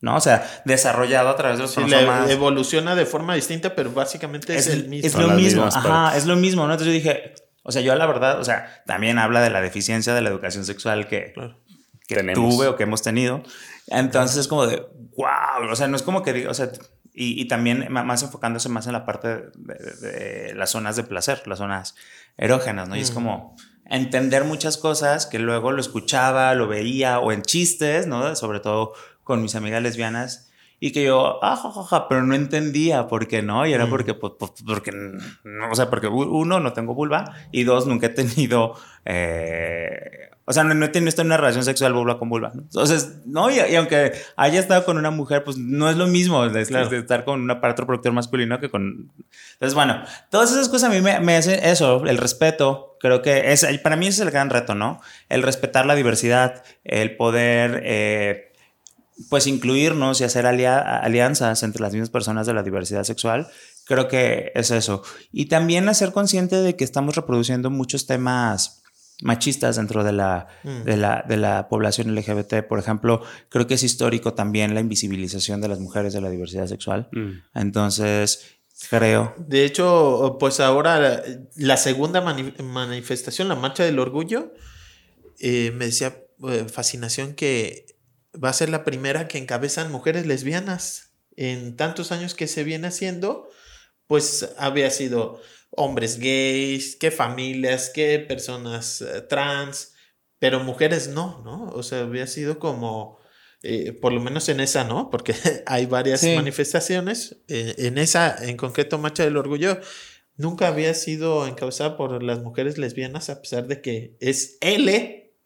[0.00, 0.14] ¿no?
[0.14, 1.80] O sea, desarrollado a través de los sí,
[2.28, 5.08] evoluciona de forma distinta, pero básicamente es, el mismo.
[5.08, 6.74] Es lo mismo, ajá, es lo mismo, ¿no?
[6.74, 10.14] Entonces yo dije, o sea, yo la verdad, o sea, también habla de la deficiencia
[10.14, 11.34] de la educación sexual que,
[12.06, 13.42] que tuve o que hemos tenido.
[13.88, 14.86] Entonces es como de,
[15.16, 16.70] wow, o sea, no es como que, o sea,
[17.12, 21.58] y, y también más enfocándose más en la parte de, las zonas de placer, las
[21.58, 21.94] zonas
[22.36, 22.96] erógenas, ¿no?
[22.96, 28.06] Y es como entender muchas cosas que luego lo escuchaba, lo veía o en chistes,
[28.06, 28.36] ¿no?
[28.36, 28.92] Sobre todo
[29.24, 30.45] con mis amigas lesbianas
[30.78, 33.66] y que yo, ah, pero no entendía por qué no.
[33.66, 37.64] Y era porque, pues, pues, porque, no, o sea, porque uno, no tengo vulva y
[37.64, 38.74] dos, nunca he tenido,
[39.04, 42.52] eh, o sea, no, he tenido una relación sexual vulva con vulva.
[42.54, 46.60] Entonces, no, y, aunque haya estado con una mujer, pues no es lo mismo de,
[46.60, 49.10] estar con un aparato reproductor masculino que con...
[49.54, 52.96] Entonces, bueno, todas esas cosas a mí me, me hacen eso, el respeto.
[53.00, 55.00] Creo que es, para mí ese es el gran reto, ¿no?
[55.28, 57.80] El respetar la diversidad, el poder...
[57.84, 58.45] Eh,
[59.30, 63.48] pues incluirnos y hacer alianzas entre las mismas personas de la diversidad sexual,
[63.84, 65.02] creo que es eso.
[65.32, 68.82] Y también hacer consciente de que estamos reproduciendo muchos temas
[69.22, 70.82] machistas dentro de la, mm.
[70.82, 72.66] de la, de la población LGBT.
[72.68, 76.66] Por ejemplo, creo que es histórico también la invisibilización de las mujeres de la diversidad
[76.66, 77.08] sexual.
[77.12, 77.30] Mm.
[77.54, 78.58] Entonces,
[78.90, 79.34] creo.
[79.38, 81.22] De hecho, pues ahora
[81.56, 84.52] la segunda manifestación, la marcha del orgullo,
[85.38, 87.86] eh, me decía, eh, fascinación que
[88.42, 91.12] va a ser la primera que encabezan mujeres lesbianas.
[91.36, 93.48] En tantos años que se viene haciendo,
[94.06, 99.94] pues había sido hombres gays, que familias, que personas eh, trans,
[100.38, 101.68] pero mujeres no, ¿no?
[101.74, 103.18] O sea, había sido como,
[103.62, 105.10] eh, por lo menos en esa, ¿no?
[105.10, 105.34] Porque
[105.66, 107.42] hay varias manifestaciones.
[107.48, 109.78] Eh, en esa, en concreto, Marcha del Orgullo,
[110.36, 114.58] nunca había sido encabezada por las mujeres lesbianas, a pesar de que es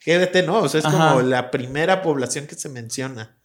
[0.05, 0.59] LGBT, ¿no?
[0.59, 3.37] O sea, es como la primera población que se menciona.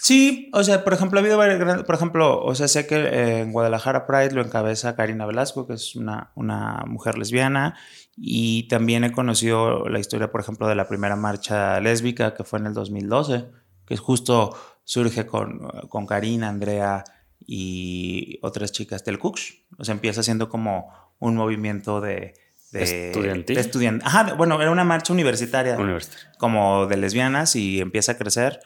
[0.00, 3.40] Sí, o sea, por ejemplo, ha habido varias, por ejemplo, o sea, sé que eh,
[3.40, 7.76] en Guadalajara Pride lo encabeza Karina Velasco, que es una, una mujer lesbiana,
[8.16, 12.60] y también he conocido la historia, por ejemplo, de la primera marcha lésbica que fue
[12.60, 13.46] en el 2012,
[13.86, 17.02] que justo surge con, con Karina, Andrea
[17.44, 19.64] y otras chicas del Cux.
[19.78, 22.34] O sea, empieza siendo como un movimiento de,
[22.70, 24.06] de estudiantil.
[24.06, 28.60] Ajá, bueno, era una marcha universitaria, universitaria, como de lesbianas y empieza a crecer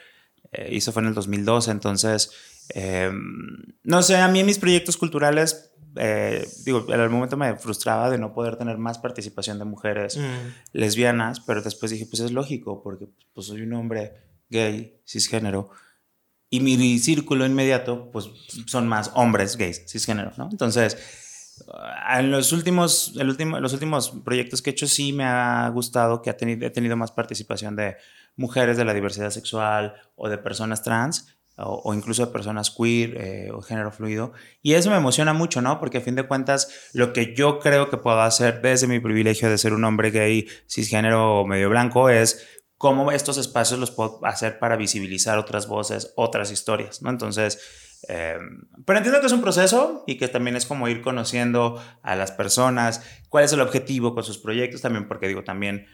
[0.53, 2.31] eh, hizo fue en el 2012, entonces,
[2.69, 7.57] em, no sé, a mí en mis proyectos culturales, eh, digo, en el momento me
[7.57, 10.77] frustraba de no poder tener más participación de mujeres mm.
[10.77, 14.13] lesbianas, pero después dije, pues es lógico, porque pues soy un hombre
[14.51, 15.71] gay, cisgénero,
[16.51, 18.27] y mi círculo inmediato, pues
[18.67, 20.51] son más hombres gays, cisgénero, ¿no?
[20.53, 20.99] Entonces,
[22.19, 26.23] en los últimos, el último, los últimos proyectos que he hecho sí me ha gustado
[26.23, 27.97] que ha tenido, he tenido más participación de
[28.37, 33.51] mujeres de la diversidad sexual o de personas trans o, incluso de personas queer eh,
[33.53, 34.33] o género fluido.
[34.63, 35.79] Y eso me emociona mucho, ¿no?
[35.79, 39.51] Porque a fin de cuentas, lo que yo creo que puedo hacer desde mi privilegio
[39.51, 42.47] de ser un hombre gay, cisgénero medio blanco, es
[42.79, 47.11] cómo estos espacios los puedo hacer para visibilizar otras voces, otras historias, ¿no?
[47.11, 47.61] Entonces,
[48.09, 48.39] eh,
[48.85, 52.33] pero entiendo que es un proceso y que también es como ir conociendo a las
[52.33, 55.87] personas, cuál es el objetivo con sus proyectos, también porque digo, también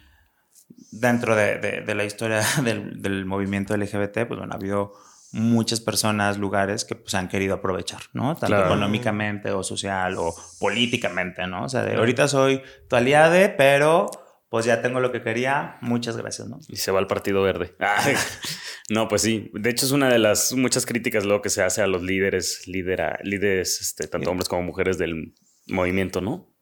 [0.90, 4.92] dentro de, la historia del, movimiento LGBT, pues bueno, ha habido
[5.32, 8.34] muchas personas, lugares que pues han querido aprovechar, ¿no?
[8.34, 11.64] Tanto económicamente o social o políticamente, ¿no?
[11.64, 14.10] O sea, ahorita soy tu aliade, pero
[14.48, 16.58] pues ya tengo lo que quería, muchas gracias, ¿no?
[16.68, 17.76] Y se va al Partido Verde.
[18.88, 19.50] no, pues sí.
[19.52, 22.66] De hecho, es una de las muchas críticas luego que se hace a los líderes,
[22.66, 25.34] líderes, este, tanto hombres como mujeres del
[25.66, 26.54] movimiento, ¿no?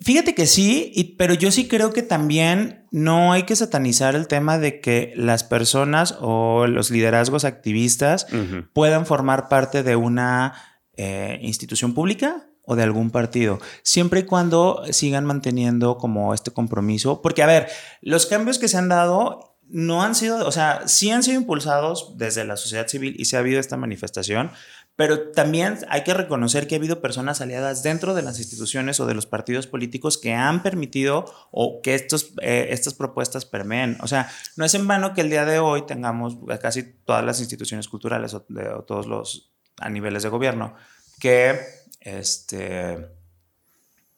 [0.00, 4.58] Fíjate que sí, pero yo sí creo que también no hay que satanizar el tema
[4.58, 8.26] de que las personas o los liderazgos activistas
[8.72, 10.54] puedan formar parte de una
[10.96, 17.22] eh, institución pública o de algún partido, siempre y cuando sigan manteniendo como este compromiso,
[17.22, 17.68] porque a ver,
[18.00, 22.18] los cambios que se han dado no han sido, o sea, sí han sido impulsados
[22.18, 24.50] desde la sociedad civil y se ha habido esta manifestación,
[24.96, 29.06] pero también hay que reconocer que ha habido personas aliadas dentro de las instituciones o
[29.06, 33.96] de los partidos políticos que han permitido o que estos, eh, estas propuestas permeen.
[34.02, 37.40] O sea, no es en vano que el día de hoy tengamos casi todas las
[37.40, 38.42] instituciones culturales o,
[38.86, 40.74] todos los a niveles de gobierno
[41.18, 41.58] que
[42.04, 43.08] este,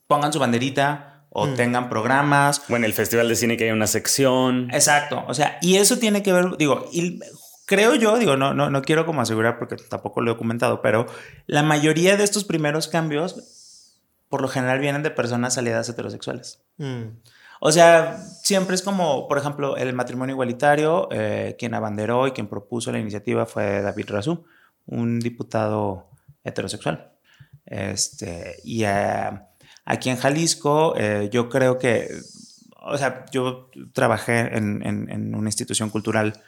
[0.07, 1.55] pongan su banderita o mm.
[1.55, 2.63] tengan programas.
[2.69, 4.69] O en el Festival de Cine que hay una sección.
[4.73, 5.25] Exacto.
[5.27, 7.21] O sea, y eso tiene que ver, digo, y
[7.67, 11.07] creo yo, digo, no, no, no quiero como asegurar porque tampoco lo he documentado, pero
[11.47, 16.63] la mayoría de estos primeros cambios, por lo general, vienen de personas aliadas heterosexuales.
[16.79, 17.19] Mm.
[17.61, 22.47] O sea, siempre es como, por ejemplo, el matrimonio igualitario, eh, quien abanderó y quien
[22.47, 24.45] propuso la iniciativa fue David Razú,
[24.87, 26.11] un diputado
[26.45, 27.14] heterosexual.
[27.67, 29.31] Este, y eh,
[29.85, 32.09] aquí en Jalisco, eh, yo creo que,
[32.83, 36.43] o sea, yo trabajé en, en una institución cultural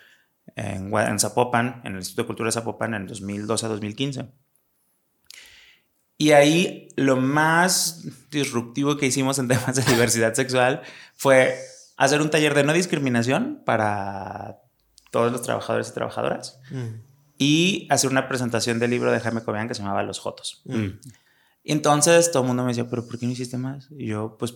[0.54, 4.26] en, Zapopan, en el Instituto de Cultura de Zapopan en 2012 a 2015.
[6.18, 10.82] Y ahí lo más disruptivo que hicimos en temas de diversidad sexual
[11.14, 11.58] fue
[11.96, 14.58] hacer un taller de no discriminación para
[15.10, 17.05] todos los trabajadores y trabajadoras mm.
[17.38, 20.62] Y hacer una presentación del libro de Jaime Cobian que se llamaba Los Jotos.
[20.64, 20.98] Mm.
[21.62, 23.88] Y entonces todo el mundo me decía, pero ¿por qué no hiciste más?
[23.90, 24.54] Y yo, pues,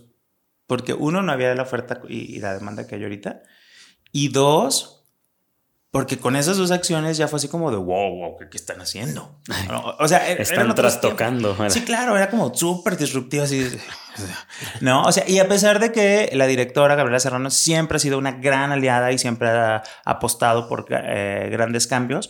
[0.66, 3.42] porque uno, no había la oferta y la demanda que hay ahorita.
[4.12, 5.00] Y dos,
[5.90, 9.40] porque con esas dos acciones ya fue así como de wow, wow, ¿qué, están haciendo?
[9.98, 11.56] O sea, e-, están trastocando.
[11.68, 13.66] Sí, claro, era como súper disruptivo así.
[14.82, 18.18] No, o sea, y a pesar de que la directora Gabriela Serrano siempre ha sido
[18.18, 22.28] una gran aliada y siempre ha apostado por eh, grandes cambios.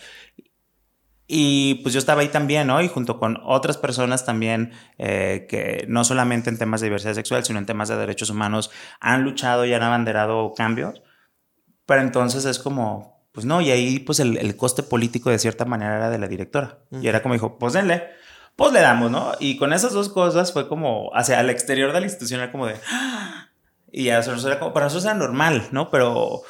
[1.32, 2.82] Y pues yo estaba ahí también, ¿no?
[2.82, 7.44] Y junto con otras personas también eh, que no solamente en temas de diversidad sexual,
[7.44, 11.04] sino en temas de derechos humanos han luchado y han abanderado cambios.
[11.86, 15.98] Pero entonces es como, pues no, y ahí pues el, coste político de cierta manera
[15.98, 16.80] era de la directora.
[17.00, 18.08] Y era como dijo, pues denle,
[18.56, 19.30] pues le damos, ¿no?
[19.38, 22.66] Y con esas dos cosas fue como hacia el exterior de la institución era como
[22.66, 22.74] de...
[23.92, 24.18] Y para
[24.86, 25.90] nosotros era normal, ¿no?
[25.90, 26.42] Pero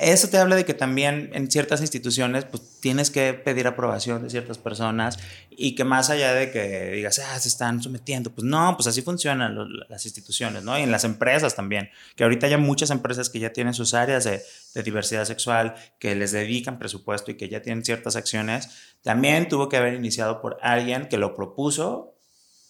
[0.00, 4.30] eso te habla de que también en ciertas instituciones pues tienes que pedir aprobación de
[4.30, 5.18] ciertas personas
[5.50, 9.02] y que más allá de que digas, ah, se están sometiendo, pues no, pues así
[9.02, 9.56] funcionan
[9.88, 10.78] las instituciones, ¿no?
[10.78, 14.22] Y en las empresas también, que ahorita hay muchas empresas que ya tienen sus áreas
[14.22, 14.40] de,
[14.74, 18.68] de diversidad sexual, que les dedican presupuesto y que ya tienen ciertas acciones,
[19.02, 22.14] también tuvo que haber iniciado por alguien que lo propuso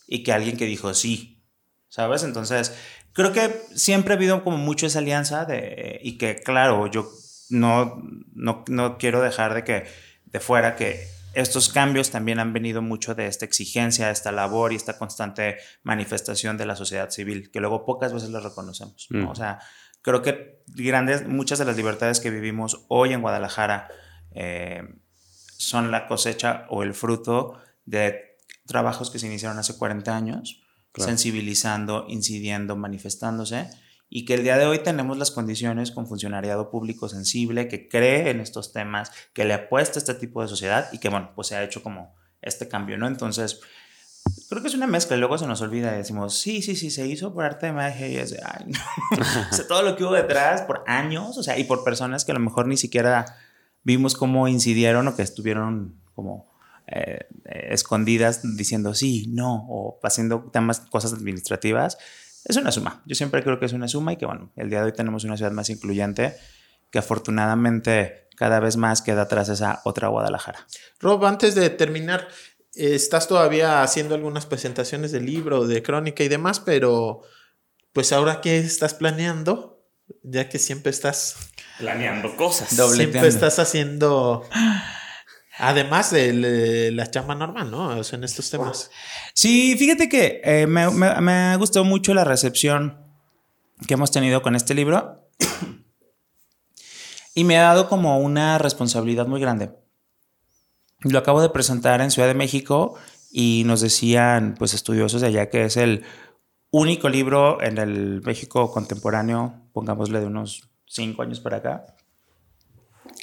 [0.06, 1.37] y que alguien que dijo sí,
[1.88, 2.22] ¿sabes?
[2.22, 2.74] Entonces,
[3.12, 7.10] creo que siempre ha habido como mucho esa alianza de, y que, claro, yo
[7.50, 8.02] no,
[8.34, 9.86] no, no quiero dejar de que
[10.26, 14.76] de fuera que estos cambios también han venido mucho de esta exigencia, esta labor y
[14.76, 19.06] esta constante manifestación de la sociedad civil, que luego pocas veces lo reconocemos.
[19.10, 19.26] ¿no?
[19.26, 19.28] Mm.
[19.30, 19.58] O sea,
[20.02, 23.88] creo que grandes, muchas de las libertades que vivimos hoy en Guadalajara
[24.32, 24.82] eh,
[25.56, 28.36] son la cosecha o el fruto de
[28.66, 30.62] trabajos que se iniciaron hace 40 años
[30.94, 33.68] sensibilizando, incidiendo, manifestándose
[34.10, 38.30] y que el día de hoy tenemos las condiciones con funcionariado público sensible que cree
[38.30, 41.48] en estos temas, que le apuesta a este tipo de sociedad y que, bueno, pues
[41.48, 43.06] se ha hecho como este cambio, ¿no?
[43.06, 43.60] Entonces,
[44.48, 46.90] creo que es una mezcla y luego se nos olvida y decimos, sí, sí, sí,
[46.90, 48.80] se hizo por arte de magia y es de, ay, no.
[49.50, 52.32] o sea, todo lo que hubo detrás por años, o sea, y por personas que
[52.32, 53.36] a lo mejor ni siquiera
[53.82, 56.50] vimos cómo incidieron o que estuvieron como
[56.90, 61.98] eh, escondidas diciendo sí, no, o haciendo temas, cosas administrativas,
[62.44, 63.02] es una suma.
[63.06, 65.24] Yo siempre creo que es una suma y que, bueno, el día de hoy tenemos
[65.24, 66.36] una ciudad más incluyente
[66.90, 70.66] que afortunadamente cada vez más queda atrás esa otra Guadalajara.
[71.00, 72.28] Rob, antes de terminar,
[72.74, 77.22] estás todavía haciendo algunas presentaciones de libro, de crónica y demás, pero
[77.92, 79.84] pues ahora qué estás planeando,
[80.22, 81.36] ya que siempre estás
[81.78, 82.70] planeando cosas.
[82.70, 84.48] Siempre estás haciendo
[85.58, 87.98] Además de la chamba normal, ¿no?
[87.98, 88.90] O sea, en estos temas.
[89.34, 92.96] Sí, fíjate que eh, me, me, ha gustado mucho la recepción
[93.86, 95.28] que hemos tenido con este libro.
[97.34, 99.70] y me ha dado como una responsabilidad muy grande.
[101.00, 102.96] Lo acabo de presentar en Ciudad de México
[103.30, 106.04] y nos decían, pues, estudiosos de allá que es el
[106.70, 111.96] único libro en el México contemporáneo, pongámosle de unos cinco años para acá,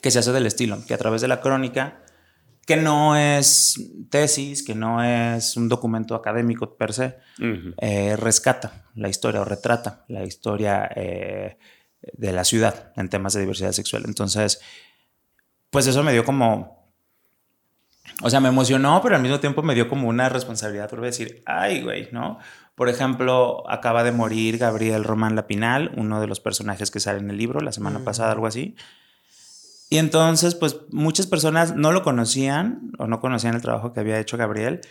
[0.01, 2.05] que se hace del estilo, que a través de la crónica
[2.66, 3.76] que no es
[4.09, 7.18] tesis, que no es un documento académico per se,
[7.78, 11.57] eh, rescata la historia o retrata la historia eh,
[12.13, 14.03] de la ciudad en temas de diversidad sexual.
[14.07, 14.61] Entonces,
[15.70, 16.91] pues eso me dio como,
[18.24, 21.43] o sea, me emocionó, pero al mismo tiempo me dio como una responsabilidad por decir,
[21.45, 22.39] ay, güey, ¿no?
[22.74, 27.30] Por ejemplo, acaba de morir Gabriel Román Lapinal, uno de los personajes que sale en
[27.30, 28.76] el libro la semana pasada, algo así.
[29.89, 34.19] Y entonces, pues muchas personas no lo conocían o no conocían el trabajo que había
[34.19, 34.81] hecho Gabriel.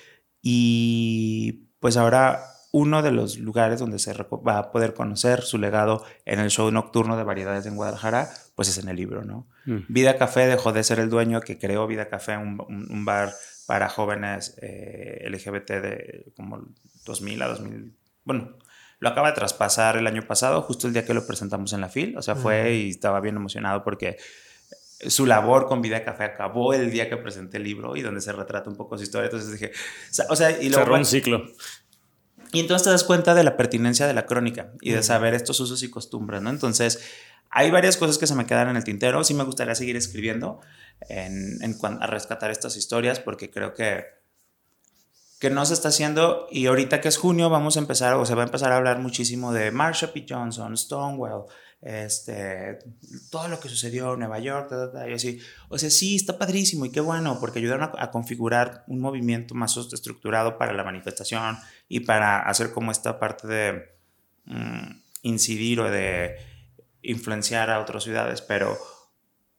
[0.41, 2.41] Y pues ahora
[2.75, 6.69] uno de los lugares donde se va a poder conocer su legado en el show
[6.73, 9.47] nocturno de variedades en Guadalajara, pues es en el libro, ¿no?
[9.65, 9.79] Mm.
[9.89, 13.33] Vida Café dejó de ser el dueño que creó Vida Café, un, un, bar
[13.69, 16.67] para jóvenes eh, LGBT de como
[17.05, 18.57] 2000 a 2000, bueno,
[18.99, 21.89] lo acaba de traspasar el año pasado, justo el día que lo presentamos en la
[21.89, 24.17] FIL, o sea, fue y estaba bien emocionado porque
[25.09, 28.33] su labor con Vida Café acabó el día que presenté el libro y donde se
[28.33, 29.27] retrata un poco su historia.
[29.27, 29.73] Entonces dije,
[30.29, 31.45] o sea, y luego, Cerró un ciclo.
[32.53, 35.59] Y entonces te das cuenta de la pertinencia de la crónica y de saber estos
[35.59, 36.51] usos y costumbres, ¿no?
[36.51, 37.05] Entonces,
[37.51, 39.25] hay varias cosas que se me quedan en el tintero.
[39.25, 40.61] Sí me gustaría seguir escribiendo
[41.09, 44.05] en, en a rescatar estas historias porque creo que,
[45.41, 46.47] que no se está haciendo.
[46.51, 48.99] Y ahorita que es junio, vamos a empezar, o se va a empezar a hablar
[49.01, 50.25] muchísimo de Marsha P.
[50.29, 51.47] Johnson, Stonewall,
[51.85, 52.79] este,
[53.31, 54.73] todo lo que sucedió en Nueva York,
[55.07, 55.39] y así.
[55.69, 59.77] O sea, sí, está padrísimo y qué bueno, porque ayudaron a, configurar un movimiento más
[59.77, 63.89] estructurado para la manifestación y para hacer como esta parte de
[64.47, 66.37] mm, incidir o de
[67.03, 68.79] influenciar a otras ciudades, pero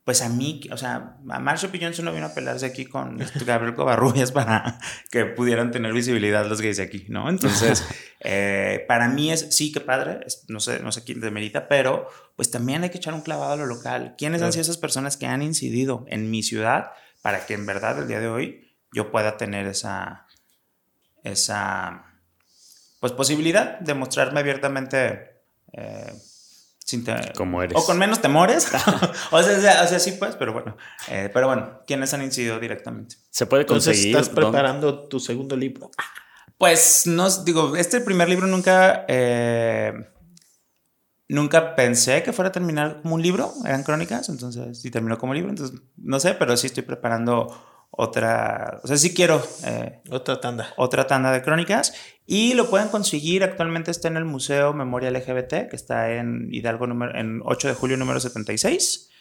[0.06, 1.80] pues a mí, o sea, a Marshall P.
[1.82, 4.78] Johnson no vino a pelearse aquí con Gabriel Covarrubias para
[5.10, 7.28] que pudieran tener visibilidad los gays de aquí, ¿no?
[7.28, 7.84] Entonces,
[8.20, 12.52] eh, para mí es, sí, qué padre, no sé, no sé quién demerita, pero pues
[12.52, 14.14] también hay que echar un clavado a lo local.
[14.16, 16.92] ¿Quiénes han sido esas personas que han incidido en mi ciudad
[17.24, 20.28] para que en verdad el día de hoy yo pueda tener esa,
[21.24, 22.06] esa,
[23.00, 25.42] pues posibilidad de mostrarme abiertamente
[25.74, 26.14] eh,
[27.36, 27.78] como eres.
[27.78, 28.68] O con menos temores.
[29.32, 30.78] o, sea, o, sea, sí, pues, pero bueno.
[31.10, 33.16] Eh, pero bueno, ¿quiénes han incidido directamente?
[33.30, 34.16] Se puede conseguir.
[34.16, 35.92] ¿Estás preparando tu segundo libro?
[36.58, 39.06] Pues no, digo, este primer libro nunca.
[39.08, 39.94] Eh,
[41.28, 45.34] nunca pensé que fuera a terminar como un libro, eran crónicas, entonces sí terminó como
[45.34, 47.48] libro, entonces no sé, pero sí estoy preparando
[47.98, 49.42] otra, o sea, sí quiero...
[49.66, 50.74] Eh, otra tanda.
[50.78, 51.94] Otra tanda de crónicas
[52.28, 56.88] y lo pueden conseguir, actualmente está en el Museo Memoria LGBT, que está en Hidalgo,
[56.88, 59.12] número, en 8 de julio número 76.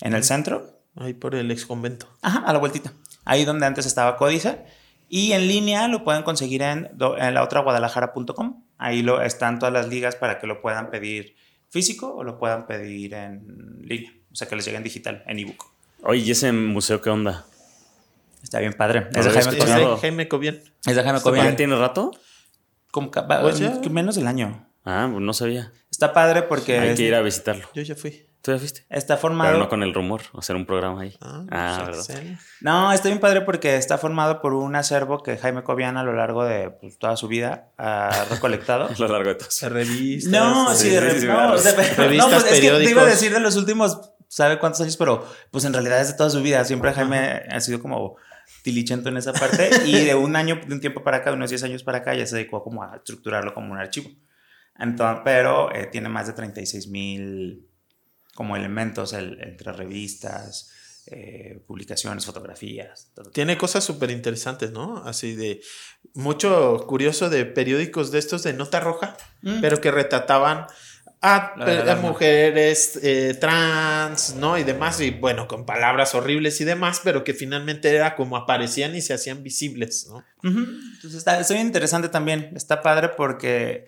[0.00, 0.80] en el centro.
[0.96, 2.06] Ahí por el ex convento.
[2.20, 2.92] Ajá, a la vueltita.
[3.24, 4.58] Ahí donde antes estaba Códice.
[5.08, 8.64] Y en línea lo pueden conseguir en, en la otra guadalajara.com.
[8.76, 11.34] Ahí lo, están todas las ligas para que lo puedan pedir
[11.70, 14.12] físico o lo puedan pedir en línea.
[14.30, 15.72] O sea, que les llegue en digital, en ebook.
[16.02, 17.46] Oye, ¿y ese museo qué onda?
[18.42, 19.08] Está bien padre.
[19.12, 19.98] Es Es de Jaime Es Jaime de Cobian.
[20.00, 20.54] Jaime Cobian.
[20.86, 21.56] Es de Jaime ¿Ya Cobian.
[21.56, 22.10] tiene rato?
[22.90, 24.68] Como Pues menos del año.
[24.84, 25.72] Ah, pues no sabía.
[25.90, 27.68] Está padre porque Hay es- que ir a visitarlo.
[27.74, 28.26] Yo ya fui.
[28.42, 28.84] ¿Tú ya fuiste?
[28.90, 29.52] está formado.
[29.52, 31.16] Pero no con el rumor, hacer un programa ahí.
[31.20, 32.24] Ah, Ah, pues, ¿verdad?
[32.60, 36.12] No, está bien padre porque está formado por un acervo que Jaime Cobian a lo
[36.12, 38.86] largo de pues, toda su vida ha recolectado.
[38.88, 39.48] A lo largo de todo.
[39.60, 40.32] De revistas.
[40.32, 41.76] No, sí, de sí, re- sí, no, Revistas,
[42.16, 44.96] no, pues es que te iba a decir de los últimos, ¿sabe cuántos años?
[44.96, 46.64] Pero pues en realidad es de toda su vida.
[46.64, 48.16] Siempre Jaime ha sido como
[48.62, 51.50] tilichento en esa parte y de un año, de un tiempo para acá, de unos
[51.50, 54.10] 10 años para acá, ya se dedicó como a estructurarlo como un archivo.
[54.78, 57.66] Entonces, pero eh, tiene más de 36 mil
[58.34, 60.70] como elementos el- entre revistas,
[61.06, 63.10] eh, publicaciones, fotografías.
[63.14, 63.30] todo.
[63.30, 64.98] Tiene cosas súper interesantes, ¿no?
[65.04, 65.60] Así de
[66.14, 69.60] mucho curioso de periódicos de estos de nota roja, Mm.
[69.60, 70.66] pero que retrataban
[71.22, 72.02] a, de la a alarma.
[72.08, 74.58] mujeres eh, trans, ¿no?
[74.58, 78.94] Y demás, y bueno, con palabras horribles y demás, pero que finalmente era como aparecían
[78.96, 80.24] y se hacían visibles, ¿no?
[80.42, 82.50] Entonces está, está bien interesante también.
[82.56, 83.86] Está padre porque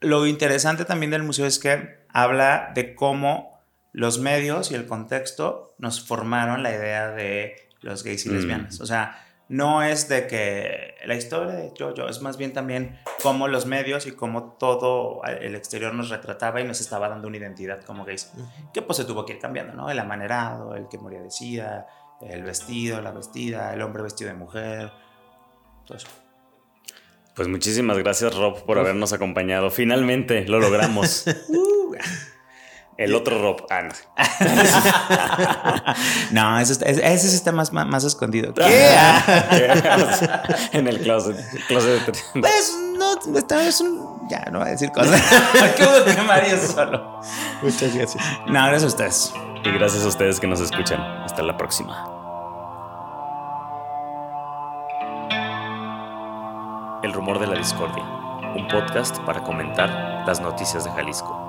[0.00, 3.60] lo interesante también del museo es que habla de cómo
[3.92, 8.32] los medios y el contexto nos formaron la idea de los gays y Mm.
[8.34, 8.80] lesbianas.
[8.80, 9.18] O sea,
[9.48, 14.06] no es de que la historia de yo-yo, es más bien también cómo los medios
[14.06, 18.32] y cómo todo el exterior nos retrataba y nos estaba dando una identidad como gays.
[18.72, 19.90] Que pues se tuvo que ir cambiando, ¿no?
[19.90, 21.86] El amanerado, el que moría de sida,
[22.22, 24.92] el vestido, la vestida, el hombre vestido de mujer,
[25.86, 26.08] todo eso.
[27.34, 29.70] Pues muchísimas gracias, Rob, por habernos acompañado.
[29.70, 31.24] Finalmente lo logramos.
[32.98, 33.66] El otro Rob.
[33.70, 33.92] Ah, no.
[36.32, 38.52] No, ese, está- ese- está más, más, más escondido.
[38.54, 38.88] ¿Qué?
[40.72, 41.36] en el closet.
[41.68, 44.28] closet de- Pues no, esta es un.
[44.28, 45.20] Ya, no voy a decir cosas.
[45.76, 47.20] ¿Qué hubo que María solo?
[47.62, 48.22] Muchas gracias.
[48.46, 49.32] No, gracias a ustedes.
[49.64, 51.00] Y gracias a ustedes que nos escuchan.
[51.00, 52.08] Hasta la próxima.
[57.02, 58.04] El rumor de la discordia.
[58.54, 61.41] Un podcast para comentar las noticias de Jalisco.